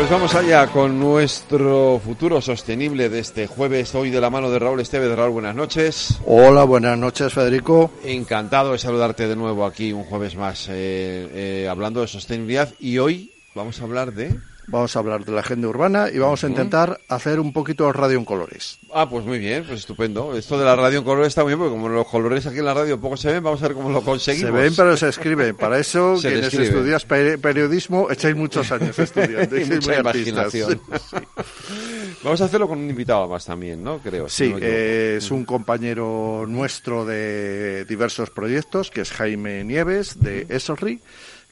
Pues 0.00 0.08
vamos 0.08 0.34
allá 0.34 0.66
con 0.68 0.98
nuestro 0.98 2.00
futuro 2.02 2.40
sostenible 2.40 3.10
de 3.10 3.18
este 3.18 3.46
jueves, 3.46 3.94
hoy 3.94 4.08
de 4.08 4.18
la 4.18 4.30
mano 4.30 4.50
de 4.50 4.58
Raúl 4.58 4.80
Estevez. 4.80 5.14
Raúl, 5.14 5.32
buenas 5.32 5.54
noches. 5.54 6.18
Hola, 6.24 6.64
buenas 6.64 6.96
noches, 6.96 7.34
Federico. 7.34 7.90
Encantado 8.02 8.72
de 8.72 8.78
saludarte 8.78 9.28
de 9.28 9.36
nuevo 9.36 9.66
aquí 9.66 9.92
un 9.92 10.04
jueves 10.04 10.36
más, 10.36 10.68
eh, 10.70 11.28
eh, 11.34 11.68
hablando 11.68 12.00
de 12.00 12.08
sostenibilidad. 12.08 12.72
Y 12.80 12.96
hoy 12.96 13.30
vamos 13.54 13.78
a 13.82 13.84
hablar 13.84 14.14
de... 14.14 14.38
Vamos 14.70 14.94
a 14.94 14.98
hablar 15.00 15.24
de 15.24 15.32
la 15.32 15.40
agenda 15.40 15.66
urbana 15.66 16.08
y 16.12 16.18
vamos 16.18 16.44
a 16.44 16.48
intentar 16.48 17.00
hacer 17.08 17.40
un 17.40 17.52
poquito 17.52 17.86
de 17.86 17.92
radio 17.92 18.16
en 18.18 18.24
colores. 18.24 18.78
Ah, 18.94 19.08
pues 19.10 19.24
muy 19.24 19.40
bien, 19.40 19.64
pues 19.66 19.80
estupendo. 19.80 20.36
Esto 20.36 20.56
de 20.58 20.64
la 20.64 20.76
radio 20.76 20.98
en 21.00 21.04
colores 21.04 21.28
está 21.28 21.42
muy 21.42 21.50
bien, 21.50 21.58
porque 21.58 21.72
como 21.72 21.88
los 21.88 22.06
colores 22.06 22.46
aquí 22.46 22.58
en 22.60 22.64
la 22.66 22.74
radio 22.74 23.00
poco 23.00 23.16
se 23.16 23.32
ven, 23.32 23.42
vamos 23.42 23.60
a 23.62 23.66
ver 23.68 23.76
cómo 23.76 23.90
lo 23.90 24.00
conseguimos. 24.02 24.50
Se 24.52 24.56
ven, 24.56 24.72
pero 24.76 24.96
se 24.96 25.08
escriben. 25.08 25.56
Para 25.56 25.78
eso, 25.78 26.16
Se 26.18 26.30
quienes 26.30 26.54
estudias 26.54 27.06
peri- 27.08 27.40
periodismo, 27.40 28.08
echáis 28.12 28.36
muchos 28.36 28.70
años 28.70 28.96
estudiando. 28.96 29.58
Y 29.58 29.64
mucha 29.66 29.98
imaginación. 29.98 30.80
Vamos 32.22 32.40
a 32.40 32.44
hacerlo 32.44 32.68
con 32.68 32.78
un 32.78 32.88
invitado 32.90 33.26
más 33.28 33.44
también, 33.46 33.82
¿no? 33.82 33.98
Creo. 33.98 34.28
si 34.28 34.44
Sí, 34.46 34.50
no 34.52 34.58
eh, 34.60 35.14
es 35.18 35.30
un 35.30 35.44
compañero 35.44 36.44
nuestro 36.46 37.04
de 37.04 37.84
diversos 37.86 38.30
proyectos, 38.30 38.90
que 38.90 39.00
es 39.00 39.10
Jaime 39.10 39.64
Nieves, 39.64 40.20
de 40.20 40.46
Esri, 40.48 41.00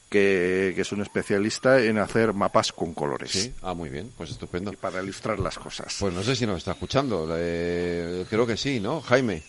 que, 0.09 0.73
que 0.75 0.81
es 0.81 0.91
un 0.91 1.01
especialista 1.01 1.79
en 1.81 1.97
hacer 1.99 2.33
mapas 2.33 2.71
con 2.73 2.93
colores. 2.93 3.31
Sí, 3.31 3.53
ah, 3.61 3.73
muy 3.73 3.89
bien, 3.89 4.11
pues 4.17 4.31
estupendo. 4.31 4.73
Y 4.73 4.75
para 4.75 5.01
ilustrar 5.03 5.39
las 5.39 5.57
cosas. 5.59 5.95
Pues 5.99 6.13
no 6.13 6.23
sé 6.23 6.35
si 6.35 6.45
nos 6.45 6.57
está 6.57 6.71
escuchando. 6.71 7.27
eh, 7.37 8.25
creo 8.29 8.45
que 8.47 8.57
sí, 8.57 8.79
¿no? 8.79 9.01
Jaime. 9.01 9.43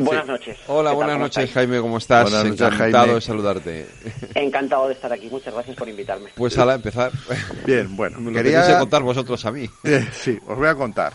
Buenas 0.00 0.26
noches. 0.28 0.56
Hola, 0.68 0.92
buenas 0.92 1.14
¿Cómo 1.14 1.24
noches, 1.24 1.38
estáis? 1.38 1.54
Jaime, 1.54 1.80
¿cómo 1.80 1.98
estás? 1.98 2.22
Buenas 2.30 2.44
noches, 2.44 2.60
Encantado 2.60 2.92
Jaime. 3.04 3.14
de 3.14 3.20
saludarte. 3.20 3.86
Encantado 4.36 4.86
de 4.86 4.94
estar 4.94 5.12
aquí. 5.12 5.28
Muchas 5.28 5.52
gracias 5.52 5.76
por 5.76 5.88
invitarme. 5.88 6.30
Pues 6.36 6.56
a 6.56 6.72
empezar. 6.72 7.10
Bien, 7.66 7.96
bueno, 7.96 8.20
Lo 8.20 8.32
quería- 8.32 8.60
queréis 8.62 8.78
contar 8.78 9.02
vosotros 9.02 9.44
a 9.44 9.50
mí. 9.50 9.68
Eh, 9.84 10.08
sí, 10.12 10.38
os 10.46 10.56
voy 10.56 10.68
a 10.68 10.76
contar. 10.76 11.14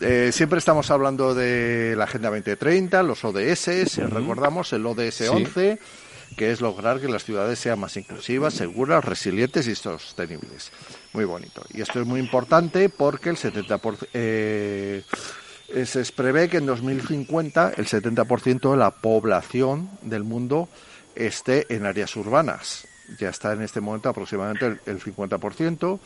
Eh, 0.00 0.30
siempre 0.32 0.58
estamos 0.58 0.90
hablando 0.90 1.34
de 1.36 1.94
la 1.96 2.04
Agenda 2.04 2.28
2030, 2.30 3.02
los 3.04 3.24
ODS, 3.24 3.88
si 3.88 4.00
recordamos 4.02 4.72
el 4.72 4.84
ODS 4.84 5.28
11, 5.30 5.78
que 6.36 6.50
es 6.50 6.60
lograr 6.60 7.00
que 7.00 7.08
las 7.08 7.24
ciudades 7.24 7.58
sean 7.58 7.78
más 7.78 7.96
inclusivas, 7.96 8.54
seguras, 8.54 9.04
resilientes 9.04 9.66
y 9.68 9.74
sostenibles. 9.74 10.72
Muy 11.12 11.24
bonito. 11.24 11.62
Y 11.72 11.80
esto 11.80 12.00
es 12.00 12.06
muy 12.06 12.20
importante 12.20 12.88
porque 12.88 13.30
el 13.30 13.36
70%, 13.36 14.08
eh, 14.12 15.02
eh, 15.68 15.86
se 15.86 16.04
prevé 16.12 16.48
que 16.48 16.58
en 16.58 16.66
2050 16.66 17.72
el 17.76 17.86
70% 17.86 18.70
de 18.70 18.76
la 18.76 18.90
población 18.90 19.90
del 20.02 20.24
mundo 20.24 20.68
esté 21.14 21.72
en 21.74 21.86
áreas 21.86 22.14
urbanas. 22.16 22.86
Ya 23.18 23.30
está 23.30 23.52
en 23.52 23.62
este 23.62 23.80
momento 23.80 24.08
aproximadamente 24.08 24.66
el, 24.66 24.80
el 24.86 25.00
50% 25.00 26.00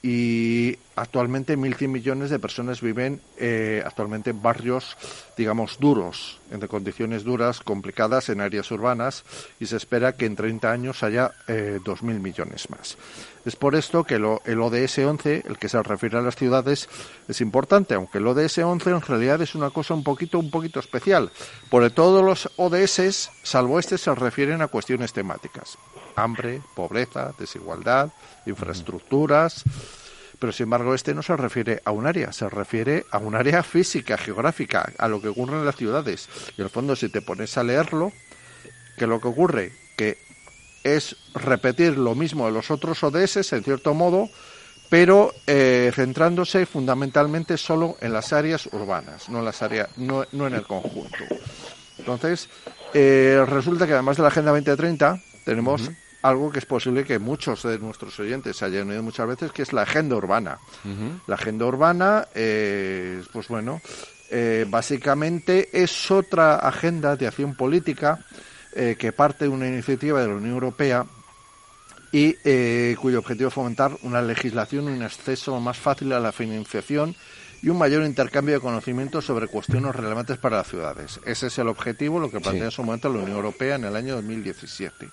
y 0.00 0.76
actualmente 0.94 1.56
1.100 1.58 1.88
millones 1.88 2.30
de 2.30 2.38
personas 2.38 2.80
viven 2.80 3.20
eh, 3.36 3.82
actualmente 3.84 4.30
en 4.30 4.40
barrios, 4.40 4.96
digamos, 5.36 5.78
duros, 5.80 6.40
en 6.52 6.60
condiciones 6.68 7.24
duras, 7.24 7.60
complicadas, 7.60 8.28
en 8.28 8.40
áreas 8.40 8.70
urbanas, 8.70 9.24
y 9.58 9.66
se 9.66 9.76
espera 9.76 10.12
que 10.16 10.26
en 10.26 10.36
30 10.36 10.70
años 10.70 11.02
haya 11.02 11.32
eh, 11.48 11.80
2.000 11.84 12.20
millones 12.20 12.70
más. 12.70 12.96
Es 13.44 13.56
por 13.56 13.74
esto 13.74 14.04
que 14.04 14.18
lo- 14.20 14.40
el 14.44 14.60
ODS 14.60 14.98
11, 14.98 15.42
el 15.48 15.58
que 15.58 15.68
se 15.68 15.82
refiere 15.82 16.18
a 16.18 16.22
las 16.22 16.36
ciudades, 16.36 16.88
es 17.26 17.40
importante, 17.40 17.94
aunque 17.94 18.18
el 18.18 18.26
ODS 18.28 18.58
11 18.58 18.90
en 18.90 19.00
realidad 19.00 19.42
es 19.42 19.56
una 19.56 19.70
cosa 19.70 19.94
un 19.94 20.04
poquito, 20.04 20.38
un 20.38 20.50
poquito 20.50 20.78
especial, 20.78 21.30
porque 21.70 21.90
todos 21.90 22.24
los 22.24 22.48
ODS, 22.56 23.30
salvo 23.42 23.78
este, 23.80 23.98
se 23.98 24.14
refieren 24.14 24.62
a 24.62 24.68
cuestiones 24.68 25.12
temáticas. 25.12 25.76
Hambre, 26.22 26.60
pobreza, 26.74 27.32
desigualdad, 27.38 28.10
infraestructuras, 28.46 29.64
pero 30.38 30.52
sin 30.52 30.64
embargo 30.64 30.94
este 30.94 31.14
no 31.14 31.22
se 31.22 31.36
refiere 31.36 31.82
a 31.84 31.90
un 31.90 32.06
área, 32.06 32.32
se 32.32 32.48
refiere 32.48 33.04
a 33.10 33.18
un 33.18 33.34
área 33.34 33.62
física, 33.62 34.16
geográfica, 34.16 34.92
a 34.98 35.08
lo 35.08 35.20
que 35.20 35.28
ocurre 35.28 35.56
en 35.56 35.64
las 35.64 35.76
ciudades. 35.76 36.28
Y 36.56 36.62
el 36.62 36.70
fondo 36.70 36.94
si 36.96 37.08
te 37.08 37.22
pones 37.22 37.56
a 37.58 37.64
leerlo, 37.64 38.12
que 38.96 39.06
lo 39.06 39.20
que 39.20 39.28
ocurre 39.28 39.72
que 39.96 40.18
es 40.84 41.16
repetir 41.34 41.98
lo 41.98 42.14
mismo 42.14 42.46
de 42.46 42.52
los 42.52 42.70
otros 42.70 43.02
ODS 43.02 43.52
en 43.52 43.64
cierto 43.64 43.94
modo, 43.94 44.28
pero 44.88 45.34
eh, 45.46 45.90
centrándose 45.94 46.66
fundamentalmente 46.66 47.56
solo 47.56 47.96
en 48.00 48.12
las 48.12 48.32
áreas 48.32 48.66
urbanas, 48.72 49.28
no 49.28 49.40
en 49.40 49.44
las 49.44 49.60
áreas, 49.60 49.88
no, 49.96 50.24
no 50.32 50.46
en 50.46 50.54
el 50.54 50.62
conjunto. 50.62 51.18
Entonces, 51.98 52.48
eh, 52.94 53.44
resulta 53.46 53.86
que 53.86 53.92
además 53.92 54.16
de 54.16 54.22
la 54.22 54.28
Agenda 54.28 54.52
2030 54.52 55.20
tenemos 55.44 55.90
algo 56.22 56.50
que 56.50 56.58
es 56.58 56.66
posible 56.66 57.04
que 57.04 57.18
muchos 57.18 57.62
de 57.62 57.78
nuestros 57.78 58.18
oyentes 58.20 58.62
hayan 58.62 58.90
oído 58.90 59.02
muchas 59.02 59.26
veces, 59.28 59.52
que 59.52 59.62
es 59.62 59.72
la 59.72 59.82
agenda 59.82 60.16
urbana. 60.16 60.58
La 61.26 61.34
agenda 61.34 61.66
urbana, 61.66 62.26
eh, 62.34 63.22
pues 63.32 63.48
bueno, 63.48 63.80
eh, 64.30 64.66
básicamente 64.68 65.70
es 65.72 66.10
otra 66.10 66.56
agenda 66.56 67.16
de 67.16 67.26
acción 67.26 67.54
política 67.54 68.18
eh, 68.74 68.96
que 68.98 69.12
parte 69.12 69.44
de 69.46 69.50
una 69.50 69.66
iniciativa 69.66 70.20
de 70.20 70.28
la 70.28 70.34
Unión 70.34 70.54
Europea 70.54 71.06
y 72.12 72.36
eh, 72.44 72.96
cuyo 73.00 73.20
objetivo 73.20 73.48
es 73.48 73.54
fomentar 73.54 73.92
una 74.02 74.20
legislación 74.20 74.88
un 74.88 75.02
acceso 75.02 75.58
más 75.60 75.78
fácil 75.78 76.12
a 76.12 76.20
la 76.20 76.32
financiación 76.32 77.14
y 77.62 77.70
un 77.70 77.78
mayor 77.78 78.04
intercambio 78.04 78.54
de 78.54 78.60
conocimientos 78.60 79.24
sobre 79.24 79.48
cuestiones 79.48 79.94
relevantes 79.94 80.38
para 80.38 80.58
las 80.58 80.68
ciudades. 80.68 81.20
Ese 81.24 81.48
es 81.48 81.58
el 81.58 81.68
objetivo, 81.68 82.20
lo 82.20 82.30
que 82.30 82.40
plantea 82.40 82.66
en 82.66 82.70
su 82.70 82.82
momento 82.82 83.08
la 83.08 83.18
Unión 83.20 83.36
Europea 83.36 83.76
en 83.76 83.84
el 83.84 83.96
año 83.96 84.14
2017 84.16 85.08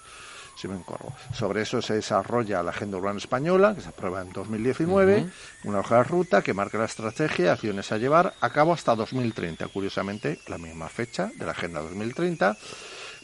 si 0.56 0.68
me 0.68 0.76
encorvo. 0.76 1.14
Sobre 1.34 1.62
eso 1.62 1.82
se 1.82 1.96
desarrolla 1.96 2.64
la 2.64 2.72
Agenda 2.72 2.98
Urbana 2.98 3.18
Española, 3.18 3.76
que 3.76 3.82
se 3.82 3.90
aprueba 3.90 4.22
en 4.22 4.32
2019, 4.32 5.28
una 5.66 5.80
hoja 5.80 5.98
de 5.98 6.04
ruta 6.04 6.42
que 6.42 6.54
marca 6.54 6.78
la 6.78 6.86
estrategia 6.86 7.46
y 7.46 7.48
acciones 7.50 7.92
a 7.92 7.98
llevar 7.98 8.34
a 8.40 8.50
cabo 8.50 8.74
hasta 8.74 8.96
2030, 8.96 9.68
curiosamente 9.68 10.40
la 10.48 10.58
misma 10.58 10.90
fecha 10.90 11.30
de 11.36 11.46
la 11.46 11.52
Agenda 11.52 11.82
2030, 11.82 12.58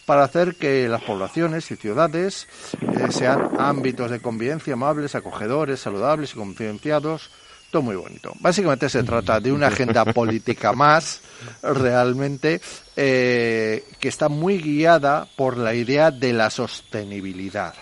para 0.05 0.23
hacer 0.23 0.55
que 0.55 0.89
las 0.89 1.03
poblaciones 1.03 1.69
y 1.71 1.75
ciudades 1.75 2.47
eh, 2.81 3.11
sean 3.11 3.51
ámbitos 3.59 4.11
de 4.11 4.19
convivencia 4.19 4.73
amables, 4.73 5.15
acogedores, 5.15 5.79
saludables 5.79 6.33
y 6.33 6.35
concienciados. 6.35 7.29
Todo 7.71 7.81
muy 7.83 7.95
bonito. 7.95 8.33
Básicamente 8.41 8.89
se 8.89 9.01
trata 9.03 9.39
de 9.39 9.51
una 9.51 9.67
agenda 9.67 10.03
política 10.05 10.73
más, 10.73 11.21
realmente, 11.63 12.59
eh, 12.97 13.85
que 13.99 14.09
está 14.09 14.27
muy 14.29 14.57
guiada 14.59 15.25
por 15.37 15.57
la 15.57 15.73
idea 15.73 16.11
de 16.11 16.33
la 16.33 16.49
sostenibilidad. 16.49 17.73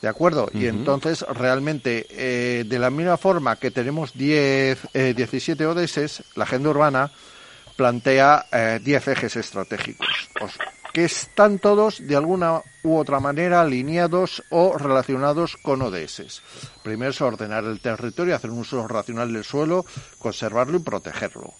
¿De 0.00 0.08
acuerdo? 0.08 0.48
Y 0.54 0.66
entonces, 0.66 1.22
realmente, 1.34 2.06
eh, 2.10 2.64
de 2.66 2.78
la 2.78 2.90
misma 2.90 3.16
forma 3.16 3.56
que 3.56 3.70
tenemos 3.70 4.12
10, 4.14 4.78
eh, 4.94 5.14
17 5.16 5.66
ODS, 5.66 6.22
la 6.36 6.44
agenda 6.44 6.70
urbana 6.70 7.10
plantea 7.76 8.46
eh, 8.52 8.80
10 8.82 9.08
ejes 9.08 9.36
estratégicos, 9.36 10.06
os- 10.40 10.58
que 10.92 11.04
están 11.04 11.58
todos 11.58 12.06
de 12.06 12.16
alguna 12.16 12.62
u 12.82 12.96
otra 12.96 13.20
manera 13.20 13.62
alineados 13.62 14.42
o 14.50 14.76
relacionados 14.76 15.56
con 15.56 15.82
ODS. 15.82 16.42
Primero 16.82 17.10
es 17.10 17.20
ordenar 17.20 17.64
el 17.64 17.80
territorio, 17.80 18.36
hacer 18.36 18.50
un 18.50 18.58
uso 18.58 18.86
racional 18.86 19.32
del 19.32 19.44
suelo, 19.44 19.86
conservarlo 20.18 20.78
y 20.78 20.82
protegerlo. 20.82 21.54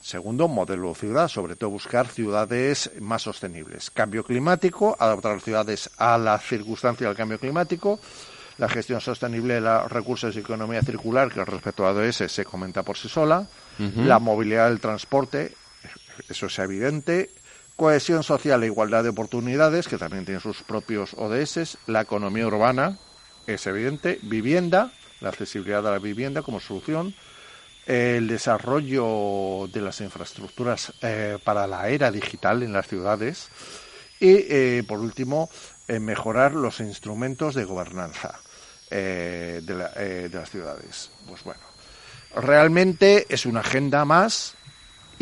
Segundo, 0.00 0.48
modelo 0.48 0.88
de 0.88 0.94
ciudad, 0.96 1.28
sobre 1.28 1.54
todo 1.54 1.70
buscar 1.70 2.08
ciudades 2.08 2.90
más 3.00 3.22
sostenibles. 3.22 3.90
Cambio 3.92 4.24
climático, 4.24 4.96
adaptar 4.98 5.34
las 5.34 5.44
ciudades 5.44 5.90
a 5.96 6.18
la 6.18 6.38
circunstancia 6.38 7.06
del 7.06 7.16
cambio 7.16 7.38
climático. 7.38 8.00
La 8.58 8.68
gestión 8.68 9.00
sostenible 9.00 9.54
de 9.54 9.60
los 9.60 9.90
recursos 9.90 10.34
y 10.34 10.40
economía 10.40 10.82
circular, 10.82 11.32
que 11.32 11.44
respecto 11.44 11.86
a 11.86 11.90
ADS 11.90 12.24
se 12.30 12.44
comenta 12.44 12.82
por 12.82 12.98
sí 12.98 13.08
sola. 13.08 13.46
La 13.78 14.18
movilidad 14.18 14.68
del 14.68 14.80
transporte, 14.80 15.54
eso 16.28 16.46
es 16.46 16.58
evidente. 16.58 17.30
Cohesión 17.76 18.22
social 18.22 18.62
e 18.62 18.66
igualdad 18.66 19.02
de 19.02 19.08
oportunidades, 19.10 19.88
que 19.88 19.98
también 19.98 20.24
tiene 20.24 20.40
sus 20.40 20.62
propios 20.62 21.14
ODS. 21.16 21.78
La 21.86 22.02
economía 22.02 22.46
urbana, 22.46 22.98
es 23.46 23.66
evidente. 23.66 24.18
Vivienda, 24.22 24.92
la 25.20 25.30
accesibilidad 25.30 25.86
a 25.86 25.90
la 25.92 25.98
vivienda 25.98 26.42
como 26.42 26.60
solución 26.60 27.14
el 27.84 28.28
desarrollo 28.28 29.66
de 29.72 29.80
las 29.80 30.00
infraestructuras 30.00 30.92
eh, 31.02 31.38
para 31.42 31.66
la 31.66 31.88
era 31.88 32.12
digital 32.12 32.62
en 32.62 32.72
las 32.72 32.86
ciudades 32.86 33.48
y, 34.20 34.36
eh, 34.48 34.84
por 34.86 35.00
último, 35.00 35.50
eh, 35.88 35.98
mejorar 35.98 36.54
los 36.54 36.78
instrumentos 36.78 37.56
de 37.56 37.64
gobernanza 37.64 38.38
eh, 38.88 39.62
de, 39.64 39.74
la- 39.74 39.88
de 39.90 40.28
las 40.30 40.48
ciudades. 40.48 41.10
Pues 41.26 41.42
bueno, 41.42 41.60
realmente 42.36 43.26
es 43.28 43.46
una 43.46 43.60
agenda 43.60 44.04
más 44.04 44.54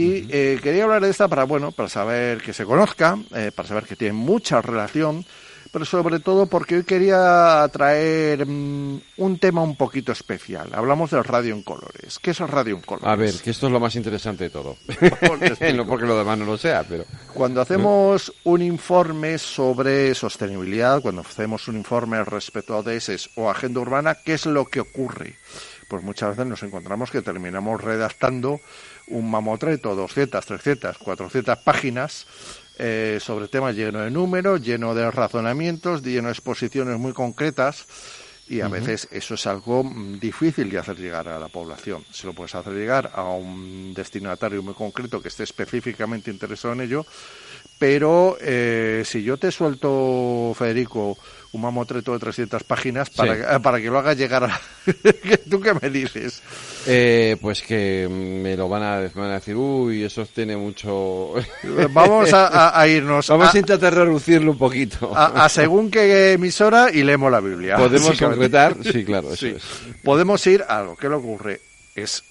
y 0.01 0.27
eh, 0.31 0.59
quería 0.63 0.85
hablar 0.85 1.03
de 1.03 1.11
esta 1.11 1.29
para, 1.29 1.45
bueno, 1.45 1.73
para 1.73 1.89
saber 1.89 2.41
que 2.41 2.53
se 2.53 2.65
conozca, 2.65 3.19
eh, 3.35 3.51
para 3.55 3.69
saber 3.69 3.85
que 3.85 3.97
tiene 3.97 4.15
mucha 4.15 4.63
relación, 4.63 5.25
pero 5.73 5.85
sobre 5.85 6.19
todo 6.19 6.47
porque 6.47 6.77
hoy 6.77 6.85
quería 6.85 7.69
traer 7.73 8.47
mm, 8.47 9.01
un 9.19 9.39
tema 9.39 9.63
un 9.63 9.77
poquito 9.77 10.11
especial. 10.13 10.71
Hablamos 10.73 11.11
del 11.11 11.23
radio 11.23 11.55
en 11.55 11.63
colores. 11.63 12.19
¿Qué 12.19 12.31
es 12.31 12.41
el 12.41 12.49
radio 12.49 12.77
en 12.77 12.83
colores? 12.83 13.09
A 13.09 13.15
ver, 13.15 13.35
que 13.35 13.51
esto 13.51 13.67
es 13.67 13.73
lo 13.73 13.79
más 13.79 13.95
interesante 13.95 14.45
de 14.45 14.51
todo. 14.51 14.77
no 15.75 15.87
porque 15.87 16.07
lo 16.07 16.19
demás 16.19 16.39
no 16.39 16.47
lo 16.47 16.57
sea, 16.57 16.83
pero... 16.89 17.05
Cuando 17.35 17.61
hacemos 17.61 18.33
un 18.45 18.63
informe 18.63 19.39
sobre 19.39 20.15
sostenibilidad, 20.15 21.01
cuando 21.03 21.21
hacemos 21.21 21.69
un 21.69 21.77
informe 21.77 22.25
respecto 22.25 22.75
a 22.75 22.79
ODS 22.79 23.31
o 23.37 23.51
agenda 23.51 23.81
urbana, 23.81 24.17
¿qué 24.25 24.35
es 24.35 24.47
lo 24.47 24.65
que 24.65 24.81
ocurre? 24.81 25.37
Pues 25.91 26.05
muchas 26.05 26.31
veces 26.31 26.47
nos 26.47 26.63
encontramos 26.63 27.11
que 27.11 27.21
terminamos 27.21 27.83
redactando 27.83 28.61
un 29.09 29.29
mamotreto, 29.29 29.97
200, 29.97 30.47
300, 30.47 30.99
400 30.99 31.59
páginas 31.59 32.29
eh, 32.79 33.19
sobre 33.21 33.49
temas 33.49 33.75
lleno 33.75 33.99
de 33.99 34.11
números, 34.13 34.63
lleno 34.63 34.95
de 34.95 35.11
razonamientos, 35.11 36.05
lleno 36.05 36.29
de 36.29 36.35
exposiciones 36.35 36.97
muy 36.97 37.13
concretas 37.13 37.89
y 38.49 38.61
a 38.61 38.69
veces 38.69 39.09
eso 39.11 39.35
es 39.35 39.47
algo 39.49 39.83
mm, 39.83 40.21
difícil 40.21 40.71
de 40.71 40.79
hacer 40.79 40.97
llegar 40.97 41.27
a 41.27 41.41
la 41.41 41.49
población. 41.49 42.05
Si 42.13 42.25
lo 42.25 42.35
puedes 42.35 42.55
hacer 42.55 42.73
llegar 42.73 43.11
a 43.13 43.25
un 43.25 43.93
destinatario 43.93 44.63
muy 44.63 44.75
concreto 44.75 45.21
que 45.21 45.27
esté 45.27 45.43
específicamente 45.43 46.31
interesado 46.31 46.75
en 46.75 46.83
ello, 46.83 47.05
pero 47.81 48.37
eh, 48.43 49.05
si 49.07 49.23
yo 49.23 49.39
te 49.39 49.51
suelto, 49.51 50.53
Federico, 50.55 51.17
un 51.53 51.63
mamotreto 51.63 52.13
de 52.13 52.19
300 52.19 52.63
páginas 52.65 53.09
para, 53.09 53.59
para 53.59 53.81
que 53.81 53.87
lo 53.87 53.99
haga 53.99 54.13
llegar 54.13 54.45
a... 54.45 54.61
¿Tú 55.51 55.63
qué 55.63 55.73
me 55.81 55.89
dices? 55.89 56.43
Eh, 56.87 57.39
pues 57.41 57.63
que 57.63 58.07
me 58.07 58.55
lo 58.55 58.69
van 58.69 58.83
a, 58.83 59.11
van 59.15 59.31
a, 59.31 59.35
decir, 59.37 59.57
uy, 59.57 60.05
eso 60.05 60.27
tiene 60.27 60.59
mucho... 60.59 61.33
Vamos 61.91 62.29
a, 62.35 62.87
irnos... 62.87 63.27
Vamos 63.29 63.55
a, 63.55 63.59
intentar 63.59 63.95
reducirlo 63.95 64.53
un 64.53 64.59
poquito. 64.59 65.17
A, 65.17 65.49
según 65.49 65.91
qué 65.91 66.35
emisora 66.35 66.91
y 66.93 67.03
leemos 67.03 67.33
la 67.33 67.41
Biblia. 67.41 67.77
¿Podemos 67.77 68.21
concretar? 68.21 68.77
Sí, 68.85 69.07
claro, 69.07 69.33
eso 69.33 69.47
es. 69.47 69.63
Podemos 70.05 70.47
ir 70.47 70.63
a 70.69 70.81
algo. 70.81 70.97
¿Qué 70.97 71.09
le 71.09 71.15
ocurre? 71.15 71.63
Es, 71.95 72.23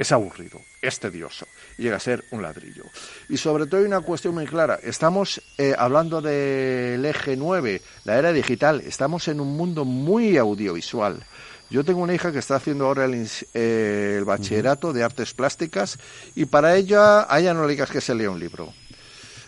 es 0.00 0.10
aburrido, 0.10 0.58
es 0.86 1.00
tedioso 1.00 1.46
llega 1.76 1.96
a 1.96 2.00
ser 2.00 2.24
un 2.30 2.42
ladrillo. 2.42 2.84
Y 3.28 3.36
sobre 3.36 3.66
todo 3.66 3.80
hay 3.80 3.86
una 3.86 4.00
cuestión 4.00 4.34
muy 4.34 4.46
clara. 4.46 4.78
Estamos 4.82 5.42
eh, 5.58 5.74
hablando 5.76 6.20
del 6.20 7.04
eje 7.04 7.36
9, 7.36 7.82
la 8.04 8.18
era 8.18 8.32
digital. 8.32 8.80
Estamos 8.80 9.28
en 9.28 9.40
un 9.40 9.56
mundo 9.56 9.84
muy 9.84 10.36
audiovisual. 10.36 11.24
Yo 11.70 11.84
tengo 11.84 12.00
una 12.00 12.14
hija 12.14 12.30
que 12.30 12.38
está 12.38 12.56
haciendo 12.56 12.86
ahora 12.86 13.06
el, 13.06 13.26
eh, 13.54 14.22
bachillerato 14.24 14.92
de 14.92 15.02
artes 15.02 15.34
plásticas 15.34 15.98
y 16.34 16.44
para 16.44 16.76
ella, 16.76 17.26
a 17.28 17.40
ella 17.40 17.54
no 17.54 17.62
le 17.62 17.72
digas 17.72 17.90
que 17.90 18.00
se 18.00 18.14
lea 18.14 18.30
un 18.30 18.38
libro. 18.38 18.72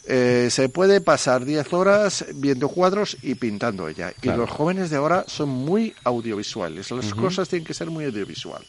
Eh, 0.08 0.48
se 0.50 0.68
puede 0.68 1.00
pasar 1.00 1.44
10 1.44 1.72
horas 1.72 2.24
viendo 2.34 2.68
cuadros 2.68 3.16
y 3.22 3.34
pintando 3.34 3.88
ella. 3.88 4.12
Y 4.22 4.28
los 4.28 4.48
jóvenes 4.48 4.88
de 4.90 4.96
ahora 4.96 5.24
son 5.26 5.48
muy 5.48 5.94
audiovisuales. 6.04 6.90
Las 6.92 7.12
cosas 7.12 7.48
tienen 7.48 7.66
que 7.66 7.74
ser 7.74 7.90
muy 7.90 8.04
audiovisual. 8.04 8.64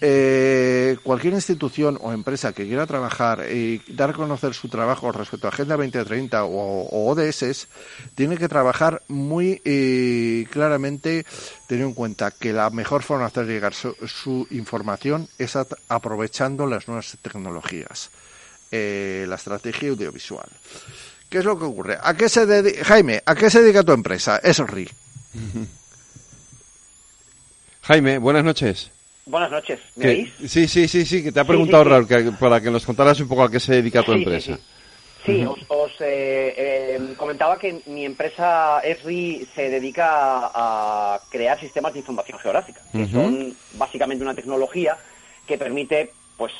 Eh, 0.00 0.98
cualquier 1.02 1.34
institución 1.34 1.98
o 2.02 2.12
empresa 2.12 2.52
que 2.52 2.66
quiera 2.66 2.86
trabajar 2.86 3.46
y 3.50 3.80
dar 3.88 4.10
a 4.10 4.12
conocer 4.12 4.52
su 4.52 4.68
trabajo 4.68 5.12
respecto 5.12 5.46
a 5.46 5.50
Agenda 5.50 5.76
2030 5.76 6.44
o, 6.44 7.10
ODS 7.10 7.68
tiene 8.14 8.36
que 8.36 8.48
trabajar 8.48 9.02
muy 9.08 9.62
eh, 9.64 10.46
claramente 10.50 11.24
teniendo 11.68 11.90
en 11.90 11.94
cuenta 11.94 12.32
que 12.32 12.52
la 12.52 12.70
mejor 12.70 13.02
forma 13.02 13.24
de 13.24 13.28
hacer 13.28 13.46
llegar 13.46 13.72
su, 13.72 14.46
información 14.50 15.28
es 15.38 15.56
aprovechando 15.88 16.66
las 16.66 16.88
nuevas 16.88 17.16
tecnologías, 17.22 18.10
eh, 18.72 19.26
la 19.28 19.36
estrategia 19.36 19.90
audiovisual. 19.90 20.48
¿Qué 21.30 21.38
es 21.38 21.44
lo 21.44 21.58
que 21.58 21.64
ocurre? 21.64 21.98
¿A 22.02 22.14
qué 22.14 22.28
se 22.28 22.46
dedica, 22.46 22.84
Jaime, 22.84 23.22
¿a 23.24 23.34
qué 23.34 23.48
se 23.48 23.62
dedica 23.62 23.82
tu 23.82 23.92
empresa? 23.92 24.38
Es 24.38 24.58
RI. 24.58 24.90
Jaime, 27.82 28.18
buenas 28.18 28.44
noches. 28.44 28.93
Buenas 29.26 29.50
noches, 29.50 29.80
¿me 29.96 30.06
veis? 30.06 30.32
Sí, 30.46 30.68
sí, 30.68 30.86
sí, 30.86 31.06
sí, 31.06 31.22
que 31.22 31.32
te 31.32 31.40
ha 31.40 31.44
preguntado 31.44 31.84
Raúl, 31.84 32.06
para 32.38 32.60
que 32.60 32.70
nos 32.70 32.84
contaras 32.84 33.18
un 33.20 33.28
poco 33.28 33.44
a 33.44 33.50
qué 33.50 33.58
se 33.58 33.74
dedica 33.74 34.02
tu 34.02 34.12
empresa. 34.12 34.58
Sí, 35.24 35.42
os, 35.68 35.90
eh, 36.00 36.54
eh, 36.56 37.14
comentaba 37.16 37.58
que 37.58 37.80
mi 37.86 38.04
empresa 38.04 38.80
ESRI 38.80 39.48
se 39.54 39.70
dedica 39.70 40.50
a, 40.54 41.18
crear 41.30 41.58
sistemas 41.58 41.94
de 41.94 42.00
información 42.00 42.38
geográfica, 42.38 42.82
que 42.92 43.06
son 43.06 43.54
básicamente 43.74 44.22
una 44.22 44.34
tecnología 44.34 44.98
que 45.46 45.56
permite 45.56 46.12
pues 46.36 46.52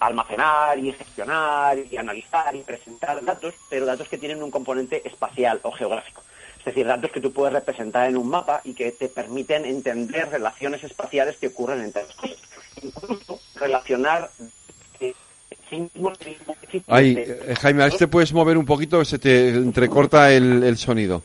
almacenar 0.00 0.78
y 0.78 0.92
gestionar 0.92 1.78
y 1.90 1.96
analizar 1.96 2.54
y 2.54 2.60
presentar 2.60 3.24
datos, 3.24 3.54
pero 3.70 3.86
datos 3.86 4.08
que 4.08 4.18
tienen 4.18 4.42
un 4.42 4.50
componente 4.50 5.00
espacial 5.08 5.60
o 5.62 5.72
geográfico. 5.72 6.22
Es 6.64 6.74
decir, 6.74 6.86
datos 6.86 7.10
que 7.12 7.20
tú 7.20 7.30
puedes 7.30 7.52
representar 7.52 8.08
en 8.08 8.16
un 8.16 8.26
mapa 8.26 8.62
y 8.64 8.72
que 8.72 8.90
te 8.92 9.10
permiten 9.10 9.66
entender 9.66 10.30
relaciones 10.30 10.82
espaciales 10.82 11.36
que 11.36 11.48
ocurren 11.48 11.82
entre 11.82 12.04
las 12.04 12.14
cosas. 12.14 12.38
Incluso 12.82 13.38
relacionar 13.54 14.30
eh, 14.98 15.12
Ay, 16.86 17.16
eh, 17.18 17.54
Jaime, 17.60 17.82
a 17.82 17.84
ver 17.84 17.92
si 17.92 17.98
te 17.98 18.08
puedes 18.08 18.32
mover 18.32 18.56
un 18.56 18.64
poquito, 18.64 19.04
se 19.04 19.18
te 19.18 19.50
entrecorta 19.50 20.32
el, 20.32 20.76
sonido. 20.78 21.22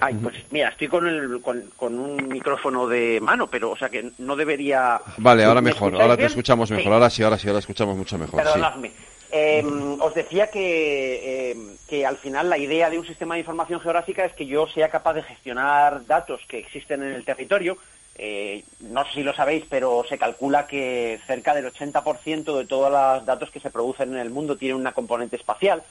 Ay, 0.00 0.18
pues 0.22 0.36
mira, 0.50 0.68
estoy 0.68 0.88
con, 0.88 1.06
el, 1.06 1.40
con, 1.40 1.98
un 1.98 2.28
micrófono 2.28 2.86
de 2.86 3.20
mano, 3.22 3.46
pero 3.46 3.70
o 3.70 3.76
sea 3.76 3.88
que 3.88 4.10
no 4.18 4.36
debería... 4.36 5.00
Vale, 5.16 5.44
ahora 5.44 5.62
mejor, 5.62 5.94
ahora 6.00 6.16
te 6.16 6.26
escuchamos 6.26 6.70
mejor, 6.70 6.92
ahora 6.92 7.08
sí, 7.08 7.22
ahora 7.22 7.38
sí, 7.38 7.48
ahora 7.48 7.60
escuchamos 7.60 7.96
mucho 7.96 8.18
mejor. 8.18 8.42
Perdonadme. 8.42 8.92
Em, 9.34 9.98
os 9.98 10.14
decía 10.14 10.50
que, 10.50 11.52
em, 11.52 11.76
que 11.92 12.06
al 12.06 12.16
final 12.16 12.48
la 12.48 12.56
idea 12.56 12.88
de 12.88 12.98
un 12.98 13.06
sistema 13.06 13.34
de 13.34 13.40
información 13.40 13.78
geográfica 13.78 14.24
es 14.24 14.32
que 14.32 14.46
yo 14.46 14.66
sea 14.66 14.88
capaz 14.88 15.12
de 15.12 15.22
gestionar 15.24 16.06
datos 16.06 16.40
que 16.48 16.58
existen 16.58 17.02
en 17.02 17.12
el 17.12 17.22
territorio. 17.22 17.76
Eh, 18.14 18.64
no 18.80 19.04
sé 19.04 19.12
si 19.12 19.22
lo 19.22 19.34
sabéis, 19.34 19.66
pero 19.68 20.02
se 20.08 20.16
calcula 20.16 20.66
que 20.66 21.20
cerca 21.26 21.54
del 21.54 21.70
80% 21.70 22.56
de 22.56 22.64
todos 22.64 22.90
los 22.90 23.26
datos 23.26 23.50
que 23.50 23.60
se 23.60 23.68
producen 23.68 24.14
en 24.14 24.20
el 24.20 24.30
mundo 24.30 24.56
tienen 24.56 24.78
una 24.78 24.92
componente 24.92 25.36
espacial 25.36 25.82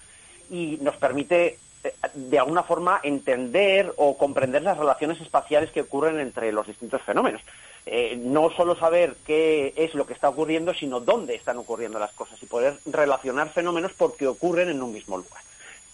y 0.49 0.79
nos 0.81 0.95
permite 0.95 1.59
eh, 1.83 1.93
de 2.15 2.39
alguna 2.39 2.63
forma 2.63 2.99
entender 3.03 3.93
o 3.97 4.17
comprender 4.17 4.63
las 4.63 4.79
relaciones 4.79 5.21
espaciales 5.21 5.69
que 5.69 5.81
ocurren 5.81 6.19
entre 6.19 6.51
los 6.51 6.65
distintos 6.65 7.03
fenómenos. 7.03 7.43
Eh, 7.85 8.17
no 8.19 8.49
solo 8.49 8.75
saber 8.75 9.17
qué 9.23 9.75
es 9.77 9.93
lo 9.93 10.07
que 10.07 10.13
está 10.13 10.29
ocurriendo, 10.29 10.73
sino 10.73 10.99
dónde 10.99 11.35
están 11.35 11.57
ocurriendo 11.57 11.99
las 11.99 12.13
cosas 12.13 12.41
y 12.41 12.47
poder 12.47 12.79
relacionar 12.87 13.49
fenómenos 13.49 13.93
porque 13.93 14.25
ocurren 14.25 14.69
en 14.69 14.81
un 14.81 14.91
mismo 14.91 15.17
lugar. 15.17 15.43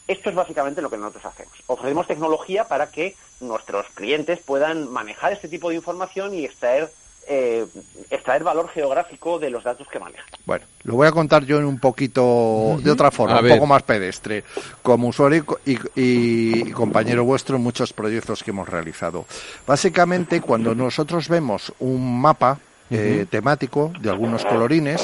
Esto 0.08 0.30
es 0.30 0.36
básicamente 0.36 0.82
lo 0.82 0.90
que 0.90 0.98
nosotros 0.98 1.26
hacemos. 1.26 1.54
Ofrecemos 1.68 2.08
tecnología 2.08 2.68
para 2.68 2.90
que 2.90 3.16
nuestros 3.42 3.88
clientes 3.94 4.40
puedan 4.40 4.90
manejar 4.92 5.34
este 5.34 5.48
tipo 5.48 5.70
de 5.70 5.76
información 5.76 6.34
y 6.34 6.46
extraer 6.46 6.90
eh, 7.30 7.66
extraer 8.10 8.42
valor 8.42 8.70
geográfico 8.70 9.38
de 9.38 9.50
los 9.50 9.62
datos 9.62 9.86
que 9.90 10.00
manejan. 10.00 10.26
Bueno, 10.46 10.66
lo 10.84 10.96
voy 10.96 11.08
a 11.08 11.12
contar 11.12 11.44
yo 11.44 11.58
en 11.58 11.66
un 11.66 11.78
poquito 11.78 12.80
de 12.82 12.90
otra 12.90 13.12
forma, 13.12 13.42
un 13.42 13.50
poco 13.50 13.66
más 13.66 13.84
pedestre, 13.84 14.46
como 14.82 15.10
usuario 15.10 15.46
y, 15.66 16.72
compañero 16.72 17.26
vuestro 17.26 17.58
en 17.58 17.64
muchos 17.64 17.92
proyectos 17.92 18.44
que 18.44 18.52
hemos 18.52 18.70
realizado. 18.70 19.26
Básicamente, 19.66 20.40
cuando 20.40 20.74
nosotros 20.74 21.28
vemos 21.28 21.74
un 21.80 22.22
mapa 22.22 22.60
eh, 22.90 23.26
temático 23.30 23.92
de 24.00 24.10
algunos 24.10 24.46
colorines, 24.46 25.04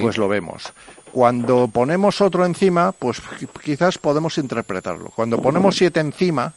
pues 0.00 0.16
lo 0.16 0.28
vemos. 0.28 0.72
Cuando 1.12 1.68
ponemos 1.68 2.20
otro 2.20 2.44
encima, 2.44 2.92
pues 2.92 3.20
quizás 3.62 3.98
podemos 3.98 4.38
interpretarlo. 4.38 5.10
Cuando 5.14 5.40
ponemos 5.40 5.76
siete 5.76 6.00
encima, 6.00 6.52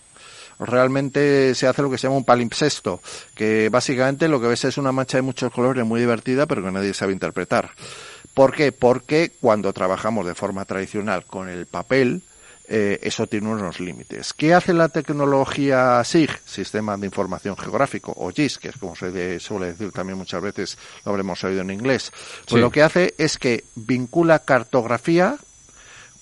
realmente 0.59 1.55
se 1.55 1.67
hace 1.67 1.81
lo 1.81 1.89
que 1.89 1.97
se 1.97 2.07
llama 2.07 2.17
un 2.17 2.25
palimpsesto, 2.25 3.01
que 3.35 3.69
básicamente 3.69 4.27
lo 4.27 4.39
que 4.39 4.47
ves 4.47 4.65
es 4.65 4.77
una 4.77 4.91
mancha 4.91 5.17
de 5.17 5.23
muchos 5.23 5.51
colores 5.51 5.85
muy 5.85 5.99
divertida, 5.99 6.45
pero 6.45 6.63
que 6.63 6.71
nadie 6.71 6.93
sabe 6.93 7.13
interpretar. 7.13 7.71
¿Por 8.33 8.53
qué? 8.53 8.71
Porque 8.71 9.31
cuando 9.39 9.73
trabajamos 9.73 10.25
de 10.25 10.35
forma 10.35 10.65
tradicional 10.65 11.25
con 11.25 11.49
el 11.49 11.65
papel, 11.65 12.21
eh, 12.65 12.99
eso 13.01 13.27
tiene 13.27 13.49
unos 13.49 13.79
límites. 13.79 14.33
¿Qué 14.33 14.53
hace 14.53 14.73
la 14.73 14.89
tecnología 14.89 16.01
SIG, 16.03 16.31
Sistema 16.45 16.95
de 16.97 17.05
Información 17.05 17.57
Geográfico, 17.57 18.13
o 18.15 18.31
GIS, 18.31 18.57
que 18.57 18.69
es 18.69 18.77
como 18.77 18.95
se 18.95 19.39
suele 19.39 19.67
decir 19.67 19.91
también 19.91 20.17
muchas 20.17 20.41
veces, 20.41 20.77
lo 21.03 21.11
habremos 21.11 21.43
oído 21.43 21.61
en 21.61 21.71
inglés? 21.71 22.11
Pues 22.47 22.61
lo 22.61 22.71
que 22.71 22.83
hace 22.83 23.13
es 23.17 23.37
que 23.37 23.65
vincula 23.75 24.39
cartografía 24.39 25.37